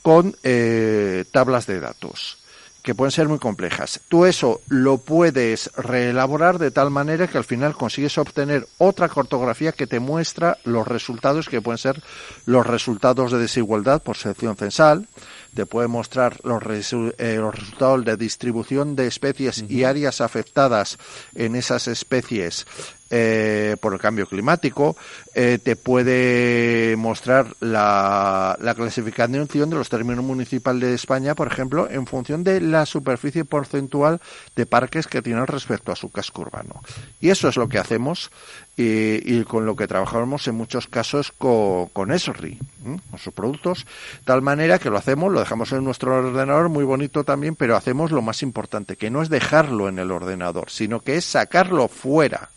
con 0.02 0.36
eh, 0.44 1.26
tablas 1.32 1.68
de 1.68 1.80
datos 1.80 2.42
que 2.82 2.96
pueden 2.96 3.12
ser 3.12 3.28
muy 3.28 3.40
complejas. 3.40 4.02
Tú 4.08 4.26
eso 4.26 4.62
lo 4.68 4.98
puedes 4.98 5.72
reelaborar 5.76 6.58
de 6.58 6.72
tal 6.72 6.90
manera 6.90 7.28
que 7.28 7.38
al 7.38 7.44
final 7.44 7.76
consigues 7.76 8.18
obtener 8.18 8.68
otra 8.80 9.08
cartografía 9.08 9.72
que 9.72 9.88
te 9.88 10.00
muestra 10.00 10.58
los 10.64 10.88
resultados 10.88 11.48
que 11.48 11.62
pueden 11.62 11.78
ser 11.78 12.02
los 12.46 12.66
resultados 12.66 13.32
de 13.32 13.40
desigualdad 13.40 14.02
por 14.02 14.18
sección 14.18 14.56
censal, 14.56 15.08
te 15.54 15.66
puede 15.66 15.88
mostrar 15.88 16.40
los, 16.44 16.62
eh, 16.94 17.36
los 17.38 17.56
resultados 17.56 18.06
de 18.06 18.18
distribución 18.18 18.96
de 18.96 19.08
especies 19.08 19.66
y 19.68 19.84
áreas 19.84 20.22
afectadas 20.22 20.98
en 21.36 21.56
esas 21.56 21.88
especies 21.88 22.66
eh, 23.12 23.76
por 23.80 23.94
el 23.94 24.00
cambio 24.00 24.26
climático, 24.26 24.96
eh, 25.36 25.60
te 25.62 25.76
puede 25.76 26.96
mostrar 26.98 27.48
la, 27.60 28.58
la 28.60 28.74
clasificación 28.74 29.70
de 29.70 29.76
los 29.76 29.90
términos 29.90 30.24
municipales 30.24 30.82
de 30.82 30.96
España, 30.96 31.36
por 31.36 31.48
ejemplo, 31.48 31.90
en 31.90 32.08
función 32.08 32.44
de 32.44 32.62
la 32.62 32.86
superficie 32.86 33.44
porcentual 33.44 34.22
de 34.56 34.66
parques 34.66 35.08
que 35.08 35.22
tienen 35.22 35.46
respecto 35.46 35.92
a 35.92 35.96
su 35.96 36.10
casco 36.10 36.44
urbano. 36.44 36.82
Y 37.20 37.30
eso 37.30 37.50
es 37.50 37.58
lo 37.58 37.68
que 37.68 37.78
hacemos 37.78 38.32
y, 38.78 39.44
con 39.44 39.66
lo 39.66 39.76
que 39.76 39.88
trabajamos 39.88 40.48
en 40.48 40.56
muchos 40.56 40.88
casos 40.88 41.32
con, 41.38 41.88
con 41.88 42.12
ESRI, 42.12 42.58
con 42.84 43.20
sus 43.20 43.34
productos, 43.34 43.86
tal 44.26 44.42
manera 44.42 44.80
que 44.80 44.90
lo 44.90 44.98
hacemos, 44.98 45.32
lo 45.32 45.40
dejamos 45.40 45.72
en 45.74 45.84
nuestro 45.84 46.16
ordenador, 46.16 46.70
muy 46.70 46.84
bonito 46.84 47.24
también, 47.24 47.56
pero 47.56 47.76
hacemos 47.76 48.12
lo 48.12 48.22
más 48.22 48.42
importante, 48.42 48.96
que 48.96 49.10
no 49.10 49.22
es 49.22 49.30
dejarlo 49.30 49.90
en 49.90 50.00
el 50.00 50.12
ordenador, 50.12 50.70
sino 50.70 51.02
que 51.02 51.18
es 51.18 51.26
sacarlo 51.26 51.90
fuera. 51.90 52.50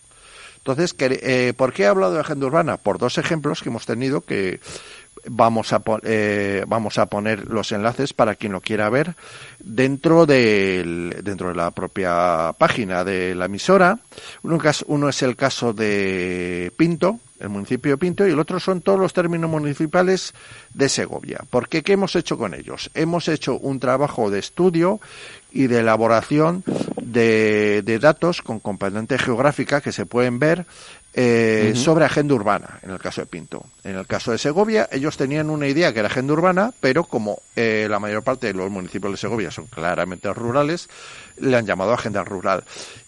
Entonces, 0.66 0.94
eh, 0.99 1.52
¿por 1.54 1.75
qué 1.75 1.83
he 1.83 1.87
hablado 1.87 2.14
de 2.14 2.21
agenda 2.21 2.47
urbana? 2.47 2.78
Por 2.78 2.97
dos 2.97 3.18
ejemplos 3.18 3.62
que 3.62 3.68
hemos 3.68 3.85
tenido 3.85 4.23
que 4.23 4.61
vamos 5.26 5.75
a, 5.75 5.83
eh, 6.04 6.64
vamos 6.66 6.97
a 6.97 7.06
poner 7.06 7.47
los 7.49 7.71
enlaces 7.73 8.14
para 8.14 8.35
quien 8.35 8.52
lo 8.52 8.62
quiera 8.62 8.88
ver 8.88 9.14
dentro, 9.59 10.25
del, 10.25 11.21
dentro 11.23 11.49
de 11.49 11.54
la 11.54 11.71
propia 11.71 12.54
página 12.56 13.04
de 13.04 13.35
la 13.35 13.44
emisora. 13.44 13.99
Uno, 14.42 14.59
uno 14.87 15.09
es 15.11 15.23
el 15.23 15.37
caso 15.37 15.75
de 15.75 16.73
Pinto, 16.78 17.21
el 17.44 17.50
municipio 17.50 17.92
de 17.92 17.98
Pinto, 17.98 18.26
y 18.26 18.32
el 18.32 18.38
otro 18.38 18.58
son 18.58 18.80
todos 18.80 18.98
los 18.98 19.12
términos 19.12 19.50
municipales 19.50 20.34
de 20.72 20.88
Segovia. 20.88 21.40
¿Por 21.50 21.68
qué? 21.68 21.82
¿Qué 21.82 21.92
hemos 21.92 22.16
hecho 22.16 22.36
con 22.36 22.54
ellos? 22.54 22.90
Hemos 22.94 23.28
hecho 23.28 23.56
un 23.58 23.78
trabajo 23.78 24.30
de 24.30 24.38
estudio 24.40 25.00
y 25.52 25.68
de 25.68 25.80
elaboración 25.80 26.64
de, 27.00 27.82
de 27.84 27.98
datos 27.98 28.42
con 28.42 28.58
componente 28.58 29.18
geográfica 29.18 29.80
que 29.80 29.92
se 29.92 30.06
pueden 30.06 30.38
ver 30.38 30.66
eh, 31.16 31.74
sobre 31.76 32.04
agenda 32.04 32.34
urbana, 32.34 32.80
en 32.82 32.90
el 32.90 32.98
caso 32.98 33.20
de 33.20 33.28
Pinto. 33.28 33.64
En 33.84 33.94
el 33.96 34.04
caso 34.04 34.32
de 34.32 34.38
Segovia, 34.38 34.88
ellos 34.90 35.16
tenían 35.16 35.48
una 35.48 35.68
idea 35.68 35.92
que 35.92 36.00
era 36.00 36.08
agenda 36.08 36.32
urbana, 36.32 36.72
pero 36.80 37.04
como 37.04 37.40
eh, 37.54 37.86
la 37.88 38.00
mayor 38.00 38.24
parte 38.24 38.48
de 38.48 38.54
los 38.54 38.68
municipios 38.68 39.12
de 39.12 39.18
Segovia 39.18 39.52
son 39.52 39.66
claramente 39.66 40.32
rurales, 40.32 40.88
le 41.36 41.56
han 41.56 41.66
llamado 41.66 41.92
agenda 41.92 42.24
rural. 42.24 42.64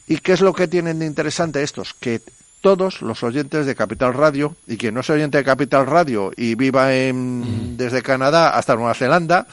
¿Y 0.06 0.18
qué 0.18 0.34
es 0.34 0.40
lo 0.40 0.52
que 0.52 0.68
tienen 0.68 1.00
de 1.00 1.06
interesante 1.06 1.64
estos? 1.64 1.94
Que 1.94 2.20
todos 2.60 3.02
los 3.02 3.22
oyentes 3.22 3.66
de 3.66 3.74
Capital 3.74 4.14
Radio, 4.14 4.56
y 4.66 4.76
quien 4.76 4.94
no 4.94 5.00
es 5.00 5.10
oyente 5.10 5.38
de 5.38 5.44
Capital 5.44 5.86
Radio 5.86 6.32
y 6.36 6.54
viva 6.54 6.94
en, 6.94 7.76
desde 7.76 8.02
Canadá 8.02 8.50
hasta 8.50 8.74
Nueva 8.74 8.94
Zelanda, 8.94 9.46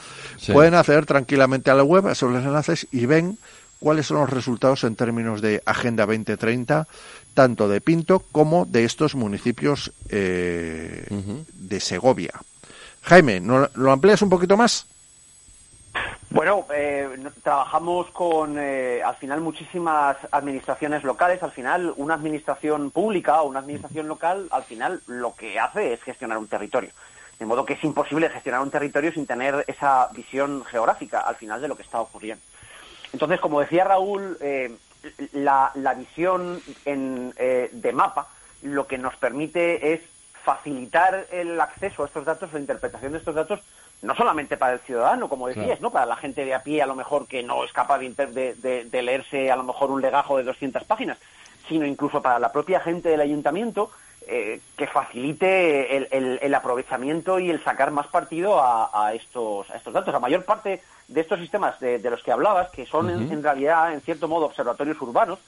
pueden 0.52 0.74
acceder 0.74 1.06
tranquilamente 1.06 1.70
a 1.70 1.74
la 1.74 1.84
web, 1.84 2.06
a 2.06 2.12
esos 2.12 2.34
enlaces, 2.34 2.86
y 2.90 3.06
ven 3.06 3.38
cuáles 3.78 4.06
son 4.06 4.18
los 4.18 4.30
resultados 4.30 4.84
en 4.84 4.96
términos 4.96 5.40
de 5.40 5.62
Agenda 5.66 6.06
2030 6.06 6.88
tanto 7.34 7.68
de 7.68 7.80
Pinto 7.80 8.20
como 8.20 8.64
de 8.64 8.84
estos 8.84 9.14
municipios 9.14 9.92
eh, 10.08 11.06
de 11.52 11.80
Segovia. 11.80 12.32
Jaime, 13.02 13.40
¿lo 13.40 13.92
amplías 13.92 14.22
un 14.22 14.30
poquito 14.30 14.56
más? 14.56 14.86
Bueno, 16.34 16.66
eh, 16.74 17.08
trabajamos 17.44 18.10
con, 18.10 18.58
eh, 18.58 19.00
al 19.04 19.14
final, 19.14 19.40
muchísimas 19.40 20.16
administraciones 20.32 21.04
locales. 21.04 21.40
Al 21.44 21.52
final, 21.52 21.94
una 21.96 22.14
administración 22.14 22.90
pública 22.90 23.40
o 23.40 23.48
una 23.48 23.60
administración 23.60 24.08
local, 24.08 24.48
al 24.50 24.64
final, 24.64 25.00
lo 25.06 25.36
que 25.36 25.60
hace 25.60 25.92
es 25.92 26.02
gestionar 26.02 26.38
un 26.38 26.48
territorio. 26.48 26.90
De 27.38 27.46
modo 27.46 27.64
que 27.64 27.74
es 27.74 27.84
imposible 27.84 28.28
gestionar 28.30 28.62
un 28.62 28.72
territorio 28.72 29.12
sin 29.12 29.28
tener 29.28 29.64
esa 29.68 30.08
visión 30.12 30.64
geográfica, 30.64 31.20
al 31.20 31.36
final, 31.36 31.62
de 31.62 31.68
lo 31.68 31.76
que 31.76 31.84
está 31.84 32.00
ocurriendo. 32.00 32.42
Entonces, 33.12 33.38
como 33.38 33.60
decía 33.60 33.84
Raúl, 33.84 34.36
la, 35.34 35.94
visión 35.96 36.60
eh, 36.84 37.70
de 37.70 37.92
mapa 37.92 38.26
lo 38.60 38.88
que 38.88 38.98
nos 38.98 39.14
permite 39.18 39.92
es 39.92 40.00
facilitar 40.42 41.28
el 41.30 41.60
acceso 41.60 42.02
a 42.02 42.06
estos 42.06 42.24
datos, 42.24 42.52
la 42.52 42.58
interpretación 42.58 43.12
de 43.12 43.18
estos 43.18 43.36
datos, 43.36 43.60
no 44.04 44.14
solamente 44.14 44.56
para 44.56 44.74
el 44.74 44.80
ciudadano, 44.80 45.28
como 45.28 45.48
decías, 45.48 45.80
¿no? 45.80 45.90
Para 45.90 46.04
la 46.04 46.16
gente 46.16 46.44
de 46.44 46.54
a 46.54 46.62
pie, 46.62 46.82
a 46.82 46.86
lo 46.86 46.94
mejor, 46.94 47.26
que 47.26 47.42
no 47.42 47.64
es 47.64 47.72
capaz 47.72 47.98
de, 47.98 48.88
leerse 49.02 49.50
a 49.50 49.56
lo 49.56 49.64
mejor 49.64 49.90
un 49.90 50.02
legajo 50.02 50.36
de 50.36 50.44
200 50.44 50.84
páginas, 50.84 51.18
sino 51.68 51.86
incluso 51.86 52.20
para 52.20 52.38
la 52.38 52.52
propia 52.52 52.80
gente 52.80 53.08
del 53.08 53.22
ayuntamiento, 53.22 53.90
eh, 54.26 54.60
que 54.76 54.86
facilite 54.86 55.96
el, 55.96 56.54
aprovechamiento 56.54 57.38
y 57.38 57.50
el 57.50 57.64
sacar 57.64 57.90
más 57.90 58.06
partido 58.08 58.60
a, 58.62 59.12
estos, 59.14 59.70
a 59.70 59.76
estos 59.76 59.94
datos. 59.94 60.12
La 60.12 60.20
mayor 60.20 60.44
parte 60.44 60.82
de 61.08 61.20
estos 61.22 61.40
sistemas 61.40 61.80
de, 61.80 61.98
los 62.10 62.22
que 62.22 62.32
hablabas, 62.32 62.70
que 62.70 62.84
son 62.84 63.08
en, 63.08 63.42
realidad, 63.42 63.94
en 63.94 64.02
cierto 64.02 64.28
modo, 64.28 64.46
observatorios 64.46 65.00
urbanos, 65.00 65.38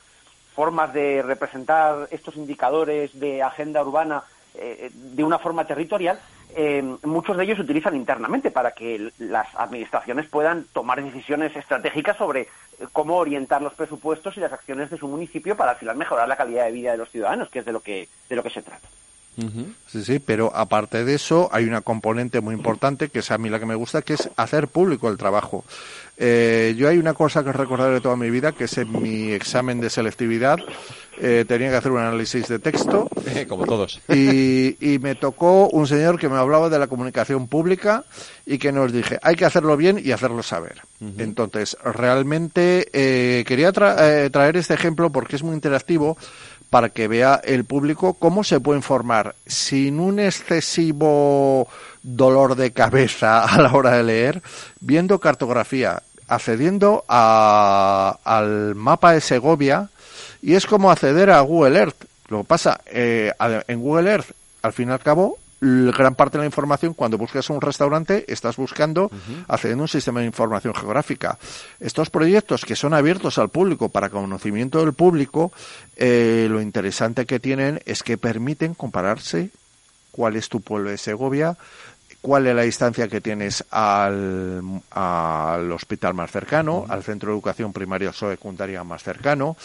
formas 0.54 0.94
de 0.94 1.22
representar 1.22 2.08
estos 2.10 2.36
indicadores 2.36 3.18
de 3.20 3.42
agenda 3.42 3.82
urbana 3.82 4.24
eh, 4.54 4.90
de 4.92 5.22
una 5.22 5.38
forma 5.38 5.66
territorial, 5.66 6.18
eh, 6.54 6.82
muchos 7.02 7.36
de 7.36 7.44
ellos 7.44 7.56
se 7.56 7.62
utilizan 7.62 7.96
internamente 7.96 8.50
para 8.50 8.72
que 8.72 9.10
las 9.18 9.48
administraciones 9.56 10.26
puedan 10.28 10.64
tomar 10.72 11.02
decisiones 11.02 11.54
estratégicas 11.56 12.16
sobre 12.16 12.42
eh, 12.42 12.48
cómo 12.92 13.16
orientar 13.16 13.62
los 13.62 13.74
presupuestos 13.74 14.36
y 14.36 14.40
las 14.40 14.52
acciones 14.52 14.90
de 14.90 14.98
su 14.98 15.08
municipio 15.08 15.56
para 15.56 15.72
al 15.72 15.76
final 15.76 15.96
mejorar 15.96 16.28
la 16.28 16.36
calidad 16.36 16.64
de 16.64 16.72
vida 16.72 16.92
de 16.92 16.98
los 16.98 17.10
ciudadanos, 17.10 17.48
que 17.48 17.60
es 17.60 17.64
de 17.64 17.72
lo 17.72 17.80
que, 17.80 18.08
de 18.28 18.36
lo 18.36 18.42
que 18.42 18.50
se 18.50 18.62
trata. 18.62 18.88
Sí, 19.86 20.04
sí, 20.04 20.18
pero 20.18 20.50
aparte 20.54 21.04
de 21.04 21.14
eso 21.14 21.48
hay 21.52 21.64
una 21.64 21.82
componente 21.82 22.40
muy 22.40 22.54
importante 22.54 23.08
que 23.08 23.18
es 23.18 23.30
a 23.30 23.38
mí 23.38 23.50
la 23.50 23.58
que 23.58 23.66
me 23.66 23.74
gusta, 23.74 24.02
que 24.02 24.14
es 24.14 24.30
hacer 24.36 24.68
público 24.68 25.08
el 25.08 25.18
trabajo. 25.18 25.64
Eh, 26.16 26.74
yo 26.78 26.88
hay 26.88 26.96
una 26.96 27.12
cosa 27.12 27.44
que 27.44 27.52
recordar 27.52 27.92
de 27.92 28.00
toda 28.00 28.16
mi 28.16 28.30
vida, 28.30 28.52
que 28.52 28.64
es 28.64 28.78
en 28.78 29.02
mi 29.02 29.32
examen 29.32 29.80
de 29.80 29.90
selectividad, 29.90 30.58
eh, 31.18 31.44
tenía 31.46 31.70
que 31.70 31.76
hacer 31.76 31.92
un 31.92 31.98
análisis 31.98 32.48
de 32.48 32.58
texto. 32.58 33.08
Como 33.48 33.66
todos. 33.66 34.00
Y, 34.08 34.76
y, 34.80 34.98
me 34.98 35.14
tocó 35.14 35.68
un 35.68 35.86
señor 35.86 36.18
que 36.18 36.28
me 36.28 36.36
hablaba 36.36 36.68
de 36.68 36.78
la 36.78 36.86
comunicación 36.86 37.48
pública 37.48 38.04
y 38.44 38.58
que 38.58 38.72
nos 38.72 38.92
dije, 38.92 39.18
hay 39.22 39.34
que 39.34 39.44
hacerlo 39.44 39.76
bien 39.76 40.00
y 40.02 40.12
hacerlo 40.12 40.42
saber. 40.42 40.82
Entonces, 41.18 41.76
realmente 41.84 42.88
eh, 42.92 43.44
quería 43.46 43.70
eh, 43.98 44.30
traer 44.32 44.56
este 44.56 44.74
ejemplo 44.74 45.10
porque 45.10 45.36
es 45.36 45.42
muy 45.42 45.54
interactivo 45.54 46.16
para 46.76 46.90
que 46.90 47.08
vea 47.08 47.40
el 47.42 47.64
público 47.64 48.12
cómo 48.12 48.44
se 48.44 48.60
puede 48.60 48.80
informar 48.80 49.34
sin 49.46 49.98
un 49.98 50.20
excesivo 50.20 51.68
dolor 52.02 52.54
de 52.54 52.72
cabeza 52.72 53.42
a 53.44 53.62
la 53.62 53.72
hora 53.72 53.92
de 53.92 54.02
leer, 54.02 54.42
viendo 54.80 55.18
cartografía, 55.18 56.02
accediendo 56.28 57.02
al 57.08 58.74
mapa 58.74 59.12
de 59.12 59.22
Segovia, 59.22 59.88
y 60.42 60.52
es 60.52 60.66
como 60.66 60.90
acceder 60.90 61.30
a 61.30 61.40
Google 61.40 61.78
Earth. 61.78 62.04
Lo 62.28 62.42
que 62.42 62.44
pasa, 62.44 62.78
eh, 62.84 63.32
en 63.68 63.80
Google 63.80 64.10
Earth, 64.10 64.32
al 64.60 64.74
fin 64.74 64.90
y 64.90 64.92
al 64.92 65.00
cabo, 65.00 65.38
gran 65.60 66.14
parte 66.14 66.36
de 66.38 66.42
la 66.42 66.46
información, 66.46 66.94
cuando 66.94 67.18
buscas 67.18 67.48
un 67.50 67.60
restaurante, 67.60 68.24
estás 68.28 68.56
buscando 68.56 69.10
accediendo 69.48 69.82
a 69.82 69.84
un 69.84 69.88
sistema 69.88 70.20
de 70.20 70.26
información 70.26 70.74
geográfica. 70.74 71.38
Estos 71.80 72.10
proyectos 72.10 72.64
que 72.64 72.76
son 72.76 72.94
abiertos 72.94 73.38
al 73.38 73.48
público 73.48 73.88
para 73.88 74.10
conocimiento 74.10 74.80
del 74.80 74.92
público, 74.92 75.52
eh, 75.96 76.46
lo 76.50 76.60
interesante 76.60 77.26
que 77.26 77.40
tienen 77.40 77.80
es 77.86 78.02
que 78.02 78.18
permiten 78.18 78.74
compararse 78.74 79.50
cuál 80.10 80.36
es 80.36 80.48
tu 80.48 80.60
pueblo 80.60 80.90
de 80.90 80.98
Segovia, 80.98 81.56
cuál 82.26 82.44
es 82.48 82.56
la 82.56 82.62
distancia 82.62 83.06
que 83.06 83.20
tienes 83.20 83.64
al, 83.70 84.60
al 84.90 85.70
hospital 85.70 86.12
más 86.14 86.28
cercano, 86.28 86.84
al 86.88 87.04
centro 87.04 87.30
de 87.30 87.36
educación 87.36 87.72
primaria 87.72 88.10
o 88.10 88.12
secundaria 88.12 88.82
más 88.82 89.04
cercano, 89.04 89.56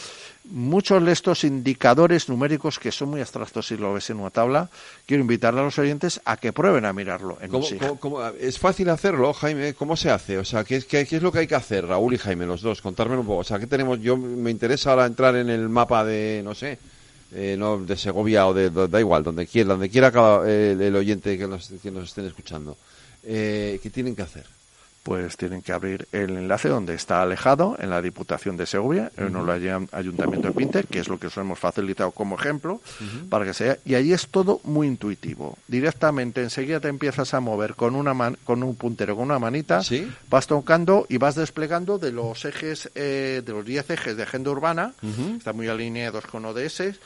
muchos 0.43 1.03
de 1.03 1.11
estos 1.11 1.43
indicadores 1.43 2.29
numéricos 2.29 2.77
que 2.77 2.91
son 2.91 3.09
muy 3.09 3.21
abstractos 3.21 3.65
si 3.65 3.77
lo 3.77 3.93
ves 3.93 4.11
en 4.11 4.19
una 4.19 4.29
tabla, 4.29 4.69
quiero 5.07 5.21
invitar 5.21 5.57
a 5.57 5.63
los 5.63 5.79
oyentes 5.79 6.21
a 6.23 6.37
que 6.37 6.53
prueben 6.53 6.85
a 6.85 6.93
mirarlo 6.93 7.39
en 7.41 7.49
¿Cómo, 7.49 8.23
es 8.39 8.59
fácil 8.59 8.89
hacerlo, 8.89 9.33
Jaime? 9.33 9.73
¿Cómo 9.73 9.97
se 9.97 10.11
hace? 10.11 10.37
O 10.37 10.45
sea, 10.45 10.63
¿qué, 10.63 10.75
es 10.87 11.21
lo 11.23 11.31
que 11.31 11.39
hay 11.39 11.47
que 11.47 11.55
hacer, 11.55 11.87
Raúl 11.87 12.13
y 12.13 12.19
Jaime, 12.19 12.45
los 12.45 12.61
dos? 12.61 12.79
Contarme 12.83 13.17
un 13.17 13.25
poco. 13.25 13.39
O 13.39 13.43
sea, 13.43 13.57
¿qué 13.57 13.65
tenemos? 13.65 13.99
Yo 14.01 14.17
me 14.17 14.51
interesa 14.51 14.91
ahora 14.91 15.07
entrar 15.07 15.35
en 15.35 15.49
el 15.49 15.67
mapa 15.67 16.05
de, 16.05 16.41
no 16.43 16.53
sé, 16.53 16.77
eh, 17.33 17.55
no, 17.57 17.79
de 17.79 17.95
Segovia 17.95 18.47
o 18.47 18.53
de, 18.53 18.69
da 18.69 18.99
igual, 18.99 19.23
donde 19.23 19.47
quiera, 19.47 19.69
donde 19.69 19.89
quiera 19.89 20.11
cada, 20.11 20.49
eh, 20.49 20.71
el 20.79 20.95
oyente 20.95 21.37
que 21.37 21.47
nos, 21.47 21.69
que 21.81 21.91
nos 21.91 22.09
estén 22.09 22.25
escuchando. 22.25 22.77
Eh, 23.23 23.79
¿Qué 23.81 23.89
tienen 23.89 24.15
que 24.15 24.23
hacer? 24.23 24.45
Pues 25.03 25.35
tienen 25.35 25.61
que 25.61 25.73
abrir 25.73 26.07
el 26.11 26.37
enlace 26.37 26.69
donde 26.69 26.93
está 26.93 27.21
alejado 27.21 27.75
en 27.79 27.89
la 27.89 28.01
Diputación 28.01 28.55
de 28.55 28.65
Segovia, 28.65 29.11
en 29.17 29.35
el 29.35 29.87
Ayuntamiento 29.91 30.47
de 30.47 30.53
Pinte, 30.53 30.83
que 30.83 30.99
es 30.99 31.07
lo 31.07 31.19
que 31.19 31.27
os 31.27 31.37
hemos 31.37 31.57
facilitado 31.57 32.11
como 32.11 32.35
ejemplo, 32.35 32.81
para 33.29 33.45
que 33.45 33.53
sea. 33.53 33.77
Y 33.83 33.95
ahí 33.95 34.13
es 34.13 34.27
todo 34.27 34.61
muy 34.63 34.87
intuitivo. 34.87 35.57
Directamente, 35.67 36.41
enseguida 36.41 36.79
te 36.79 36.87
empiezas 36.87 37.33
a 37.33 37.39
mover 37.39 37.73
con 37.73 37.95
una 37.95 38.11
con 38.43 38.61
un 38.61 38.75
puntero, 38.75 39.15
con 39.15 39.25
una 39.25 39.39
manita, 39.39 39.81
vas 40.29 40.47
tocando 40.47 41.05
y 41.09 41.17
vas 41.17 41.35
desplegando 41.35 41.97
de 41.97 42.11
los 42.11 42.45
ejes, 42.45 42.91
eh, 42.93 43.41
de 43.43 43.51
los 43.51 43.65
10 43.65 43.89
ejes 43.89 44.17
de 44.17 44.23
agenda 44.23 44.51
urbana, 44.51 44.93
están 45.37 45.55
muy 45.55 45.67
alineados 45.67 46.25
con 46.27 46.45
ODS, 46.45 46.99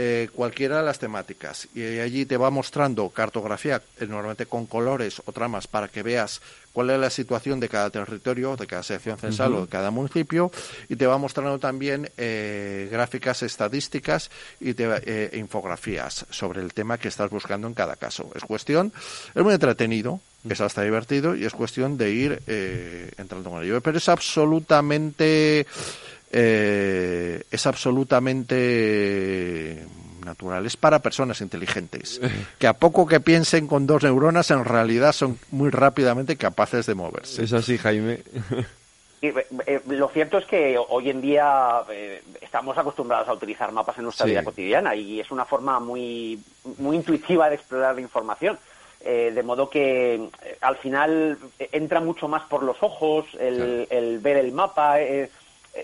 eh, 0.00 0.28
cualquiera 0.32 0.76
de 0.76 0.84
las 0.84 1.00
temáticas 1.00 1.66
y 1.74 1.82
allí 1.98 2.24
te 2.24 2.36
va 2.36 2.50
mostrando 2.50 3.08
cartografía, 3.08 3.82
eh, 3.98 4.06
normalmente 4.06 4.46
con 4.46 4.66
colores 4.66 5.20
o 5.24 5.32
tramas, 5.32 5.66
para 5.66 5.88
que 5.88 6.04
veas 6.04 6.40
cuál 6.72 6.90
es 6.90 7.00
la 7.00 7.10
situación 7.10 7.58
de 7.58 7.68
cada 7.68 7.90
territorio, 7.90 8.54
de 8.54 8.68
cada 8.68 8.84
sección 8.84 9.18
censal 9.18 9.54
o 9.54 9.62
de 9.62 9.66
cada 9.66 9.90
municipio 9.90 10.52
y 10.88 10.94
te 10.94 11.04
va 11.04 11.18
mostrando 11.18 11.58
también 11.58 12.08
eh, 12.16 12.88
gráficas 12.92 13.42
estadísticas 13.42 14.30
y 14.60 14.74
te, 14.74 15.32
infografías 15.32 16.26
sobre 16.30 16.60
el 16.60 16.72
tema 16.74 16.98
que 16.98 17.08
estás 17.08 17.28
buscando 17.28 17.66
en 17.66 17.74
cada 17.74 17.96
caso. 17.96 18.30
Es 18.36 18.44
cuestión, 18.44 18.92
es 19.34 19.42
muy 19.42 19.54
entretenido, 19.54 20.20
es 20.48 20.60
hasta 20.60 20.82
divertido 20.84 21.34
y 21.34 21.44
es 21.44 21.54
cuestión 21.54 21.98
de 21.98 22.12
ir 22.12 22.42
entrando 23.16 23.50
con 23.50 23.64
ello. 23.64 23.80
Pero 23.80 23.98
es 23.98 24.08
absolutamente 24.08 25.66
eh, 26.30 27.42
es 27.50 27.66
absolutamente 27.66 29.47
natural. 30.38 30.66
Es 30.66 30.76
para 30.76 31.00
personas 31.00 31.40
inteligentes, 31.40 32.20
que 32.58 32.66
a 32.66 32.72
poco 32.72 33.06
que 33.06 33.20
piensen 33.20 33.66
con 33.66 33.86
dos 33.86 34.04
neuronas, 34.04 34.50
en 34.50 34.64
realidad 34.64 35.12
son 35.12 35.38
muy 35.50 35.70
rápidamente 35.70 36.36
capaces 36.36 36.86
de 36.86 36.94
moverse. 36.94 37.42
Es 37.42 37.52
así, 37.52 37.76
Jaime. 37.76 38.20
Eh, 39.20 39.34
eh, 39.66 39.80
lo 39.88 40.08
cierto 40.10 40.38
es 40.38 40.44
que 40.46 40.78
hoy 40.78 41.10
en 41.10 41.20
día 41.20 41.82
estamos 42.40 42.78
acostumbrados 42.78 43.26
a 43.28 43.32
utilizar 43.32 43.72
mapas 43.72 43.98
en 43.98 44.04
nuestra 44.04 44.26
vida 44.26 44.44
cotidiana 44.44 44.94
y 44.94 45.18
es 45.18 45.32
una 45.32 45.44
forma 45.44 45.80
muy, 45.80 46.38
muy 46.78 46.94
intuitiva 46.94 47.48
de 47.48 47.56
explorar 47.56 47.96
la 47.96 48.00
información. 48.00 48.56
de 49.04 49.42
modo 49.42 49.68
que 49.68 50.20
al 50.60 50.76
final 50.76 51.36
entra 51.72 51.98
mucho 51.98 52.28
más 52.28 52.44
por 52.44 52.62
los 52.62 52.76
ojos 52.80 53.26
el, 53.40 53.88
el 53.90 54.20
ver 54.20 54.36
el 54.36 54.52
mapa, 54.52 55.00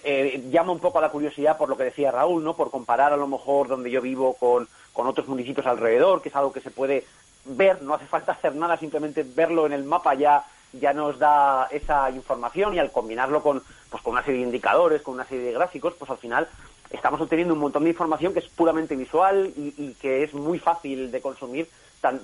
eh, 0.05 0.43
llama 0.51 0.73
un 0.73 0.81
poco 0.81 0.99
a 0.99 1.03
la 1.03 1.11
curiosidad 1.11 1.57
por 1.57 1.69
lo 1.69 1.77
que 1.77 1.85
decía 1.85 2.11
Raúl, 2.11 2.43
¿no? 2.43 2.57
Por 2.57 2.71
comparar 2.71 3.13
a 3.13 3.17
lo 3.17 3.27
mejor 3.27 3.69
donde 3.69 3.91
yo 3.91 4.01
vivo 4.01 4.35
con, 4.35 4.69
con 4.93 5.07
otros 5.07 5.29
municipios 5.29 5.67
alrededor, 5.67 6.23
que 6.23 6.31
es 6.31 6.37
algo 6.37 6.53
que 6.53 6.61
se 6.61 6.71
puede 6.71 7.05
ver, 7.45 7.83
no 7.83 7.95
hace 7.95 8.07
falta 8.07 8.33
hacer 8.33 8.55
nada, 8.55 8.77
simplemente 8.77 9.23
verlo 9.23 9.67
en 9.67 9.73
el 9.73 9.85
mapa 9.85 10.15
ya 10.15 10.45
ya 10.73 10.93
nos 10.93 11.21
da 11.21 11.69
esa 11.71 12.11
información 12.11 12.75
y 12.75 12.81
al 12.81 12.91
combinarlo 12.91 13.43
con 13.43 13.63
pues 13.91 14.03
con 14.03 14.15
una 14.15 14.25
serie 14.25 14.41
de 14.41 14.47
indicadores, 14.47 15.03
con 15.03 15.15
una 15.15 15.25
serie 15.25 15.45
de 15.45 15.53
gráficos, 15.53 15.95
pues 15.97 16.11
al 16.11 16.19
final 16.19 16.49
estamos 16.91 17.21
obteniendo 17.21 17.55
un 17.55 17.61
montón 17.61 17.85
de 17.85 17.91
información 17.91 18.33
que 18.33 18.41
es 18.41 18.49
puramente 18.49 18.97
visual 18.97 19.53
y 19.57 19.95
que 19.95 20.25
es 20.25 20.35
muy 20.35 20.59
fácil 20.59 21.13
de 21.13 21.21
consumir 21.21 21.69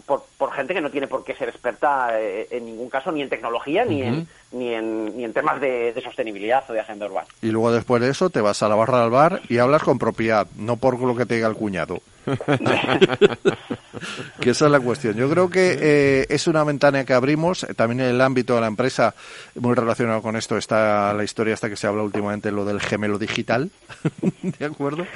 por, 0.06 0.24
por, 0.38 0.52
gente 0.52 0.74
que 0.74 0.80
no 0.80 0.90
tiene 0.90 1.06
por 1.06 1.24
qué 1.24 1.34
ser 1.34 1.48
experta 1.48 2.20
eh, 2.20 2.48
en 2.50 2.66
ningún 2.66 2.88
caso 2.88 3.10
ni 3.12 3.22
en 3.22 3.28
tecnología 3.28 3.84
ni, 3.84 4.02
en, 4.02 4.28
ni, 4.52 4.74
en, 4.74 5.16
ni 5.16 5.24
en 5.24 5.32
temas 5.32 5.60
de, 5.60 5.98
sostenibilidad 6.02 6.64
o 6.68 6.72
de 6.72 6.80
agenda 6.80 7.06
urbana. 7.06 7.28
Y 7.42 7.50
luego 7.50 7.72
después 7.72 8.02
de 8.02 8.10
eso 8.10 8.30
te 8.30 8.40
vas 8.40 8.62
a 8.62 8.68
la 8.68 8.74
barra 8.74 9.02
del 9.02 9.10
bar 9.10 9.40
y 9.48 9.58
hablas 9.58 9.82
con 9.82 9.98
propiedad, 9.98 10.46
no 10.56 10.76
por 10.76 10.98
lo 11.00 11.16
que 11.16 11.26
te 11.26 11.34
diga 11.34 11.48
el 11.48 11.54
cuñado. 11.54 12.00
que 14.40 14.50
esa 14.50 14.66
es 14.66 14.70
la 14.70 14.80
cuestión. 14.80 15.14
Yo 15.14 15.28
creo 15.30 15.50
que 15.50 15.78
eh, 15.80 16.26
es 16.28 16.46
una 16.46 16.64
ventana 16.64 17.04
que 17.04 17.12
abrimos. 17.12 17.66
También 17.76 18.00
en 18.00 18.08
el 18.08 18.20
ámbito 18.20 18.54
de 18.54 18.60
la 18.60 18.66
empresa, 18.66 19.14
muy 19.54 19.74
relacionado 19.74 20.22
con 20.22 20.36
esto, 20.36 20.56
está 20.56 21.12
la 21.12 21.24
historia 21.24 21.54
hasta 21.54 21.68
que 21.68 21.76
se 21.76 21.86
habla 21.86 22.02
últimamente, 22.02 22.50
lo 22.50 22.64
del 22.64 22.80
gemelo 22.80 23.18
digital. 23.18 23.70
¿De 24.42 24.64
acuerdo? 24.64 25.06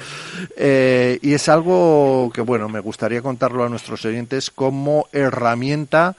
Eh, 0.57 1.19
y 1.21 1.33
es 1.33 1.49
algo 1.49 2.31
que, 2.33 2.41
bueno, 2.41 2.69
me 2.69 2.79
gustaría 2.79 3.21
contarlo 3.21 3.63
a 3.63 3.69
nuestros 3.69 4.05
oyentes 4.05 4.49
como 4.49 5.07
herramienta 5.11 6.15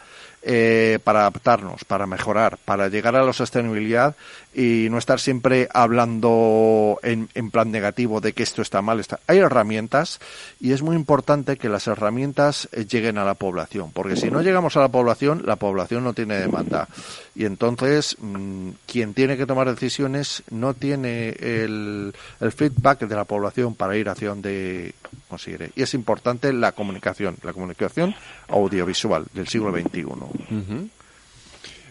eh, 0.49 1.01
para 1.03 1.23
adaptarnos, 1.23 1.85
para 1.85 2.07
mejorar, 2.07 2.57
para 2.65 2.87
llegar 2.87 3.17
a 3.17 3.25
la 3.25 3.33
sostenibilidad 3.33 4.15
y 4.55 4.87
no 4.91 4.99
estar 4.99 5.19
siempre 5.19 5.69
hablando 5.75 7.01
en, 7.03 7.29
en, 7.35 7.51
plan 7.51 7.73
negativo 7.73 8.21
de 8.21 8.33
que 8.33 8.45
esto 8.45 8.63
está 8.63 8.81
mal. 8.81 9.01
Está. 9.01 9.19
Hay 9.27 9.39
herramientas 9.39 10.21
y 10.61 10.71
es 10.71 10.83
muy 10.83 10.95
importante 10.95 11.57
que 11.57 11.69
las 11.69 11.89
herramientas 11.89 12.69
eh, 12.71 12.87
lleguen 12.87 13.19
a 13.19 13.25
la 13.25 13.35
población, 13.35 13.91
porque 13.93 14.15
si 14.15 14.31
no 14.31 14.41
llegamos 14.41 14.77
a 14.77 14.81
la 14.83 14.89
población, 14.89 15.43
la 15.45 15.57
población 15.57 16.05
no 16.05 16.15
tiene 16.15 16.37
demanda. 16.37 16.87
Y 17.35 17.45
entonces, 17.45 18.17
mm, 18.21 18.69
quien 18.87 19.15
tiene 19.15 19.37
que 19.37 19.47
tomar 19.47 19.69
decisiones 19.69 20.45
no 20.51 20.75
tiene 20.75 21.31
el, 21.31 22.15
el 22.41 22.53
feedback 22.53 23.01
de 23.01 23.17
la 23.17 23.25
población 23.25 23.75
para 23.75 23.97
ir 23.97 24.09
hacia 24.09 24.29
donde 24.29 24.95
considere. 25.29 25.71
Y 25.75 25.83
es 25.83 25.95
importante 25.95 26.53
la 26.53 26.73
comunicación, 26.73 27.37
la 27.43 27.53
comunicación 27.53 28.15
audiovisual 28.49 29.27
del 29.33 29.49
siglo 29.49 29.73
XXI. 29.73 30.91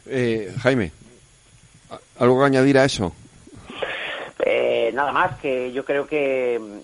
Eh, 0.08 0.54
Jaime, 0.62 0.92
¿algo 2.20 2.40
que 2.40 2.46
añadir 2.46 2.78
a 2.78 2.86
eso? 2.86 3.14
Eh, 4.48 4.92
nada 4.94 5.12
más, 5.12 5.40
que 5.40 5.72
yo 5.72 5.84
creo 5.84 6.06
que, 6.06 6.82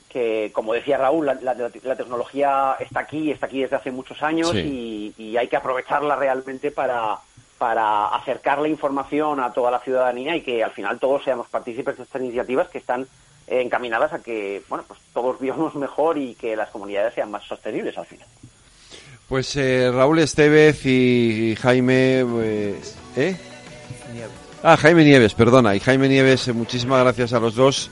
como 0.54 0.74
decía 0.74 0.98
Raúl, 0.98 1.26
la, 1.26 1.96
tecnología 1.96 2.76
está 2.80 3.02
aquí, 3.02 3.30
está 3.30 3.46
aquí 3.46 3.62
desde 3.62 3.76
hace 3.76 3.92
muchos 3.92 4.24
años 4.24 4.56
y, 4.56 5.14
y, 5.18 5.38
hay 5.38 5.48
que 5.48 5.58
aprovecharla 5.58 6.16
realmente 6.16 6.72
para, 6.72 7.20
para 7.62 8.08
acercar 8.08 8.58
la 8.58 8.68
información 8.68 9.40
a 9.40 9.54
toda 9.54 9.70
la 9.70 9.80
ciudadanía 9.82 10.36
y 10.36 10.42
que 10.42 10.64
al 10.64 10.72
final 10.72 10.98
todos 10.98 11.24
seamos 11.24 11.48
partícipes 11.48 11.96
de 11.96 12.04
estas 12.04 12.20
iniciativas 12.20 12.68
que 12.70 12.80
están 12.80 13.06
encaminadas 13.48 14.14
a 14.14 14.20
que 14.20 14.62
bueno 14.70 14.84
pues 14.88 15.00
todos 15.14 15.40
vivamos 15.40 15.76
mejor 15.76 16.18
y 16.18 16.36
que 16.36 16.56
las 16.56 16.70
comunidades 16.70 17.14
sean 17.14 17.32
más 17.32 17.44
sostenibles 17.44 17.98
al 17.98 18.06
final. 18.06 18.28
Pues 19.28 19.56
eh, 19.56 19.90
Raúl 19.90 20.20
Estevez 20.20 20.86
y 20.86 21.56
Jaime, 21.56 22.26
pues, 22.30 22.98
¿eh? 23.16 23.38
Nieves. 24.12 24.32
Ah, 24.62 24.76
Jaime 24.76 25.06
Nieves, 25.06 25.34
perdona. 25.36 25.74
Y 25.74 25.80
Jaime 25.80 26.10
Nieves, 26.10 26.50
eh, 26.50 26.54
muchísimas 26.54 27.02
gracias 27.02 27.32
a 27.32 27.40
los 27.40 27.56
dos. 27.56 27.90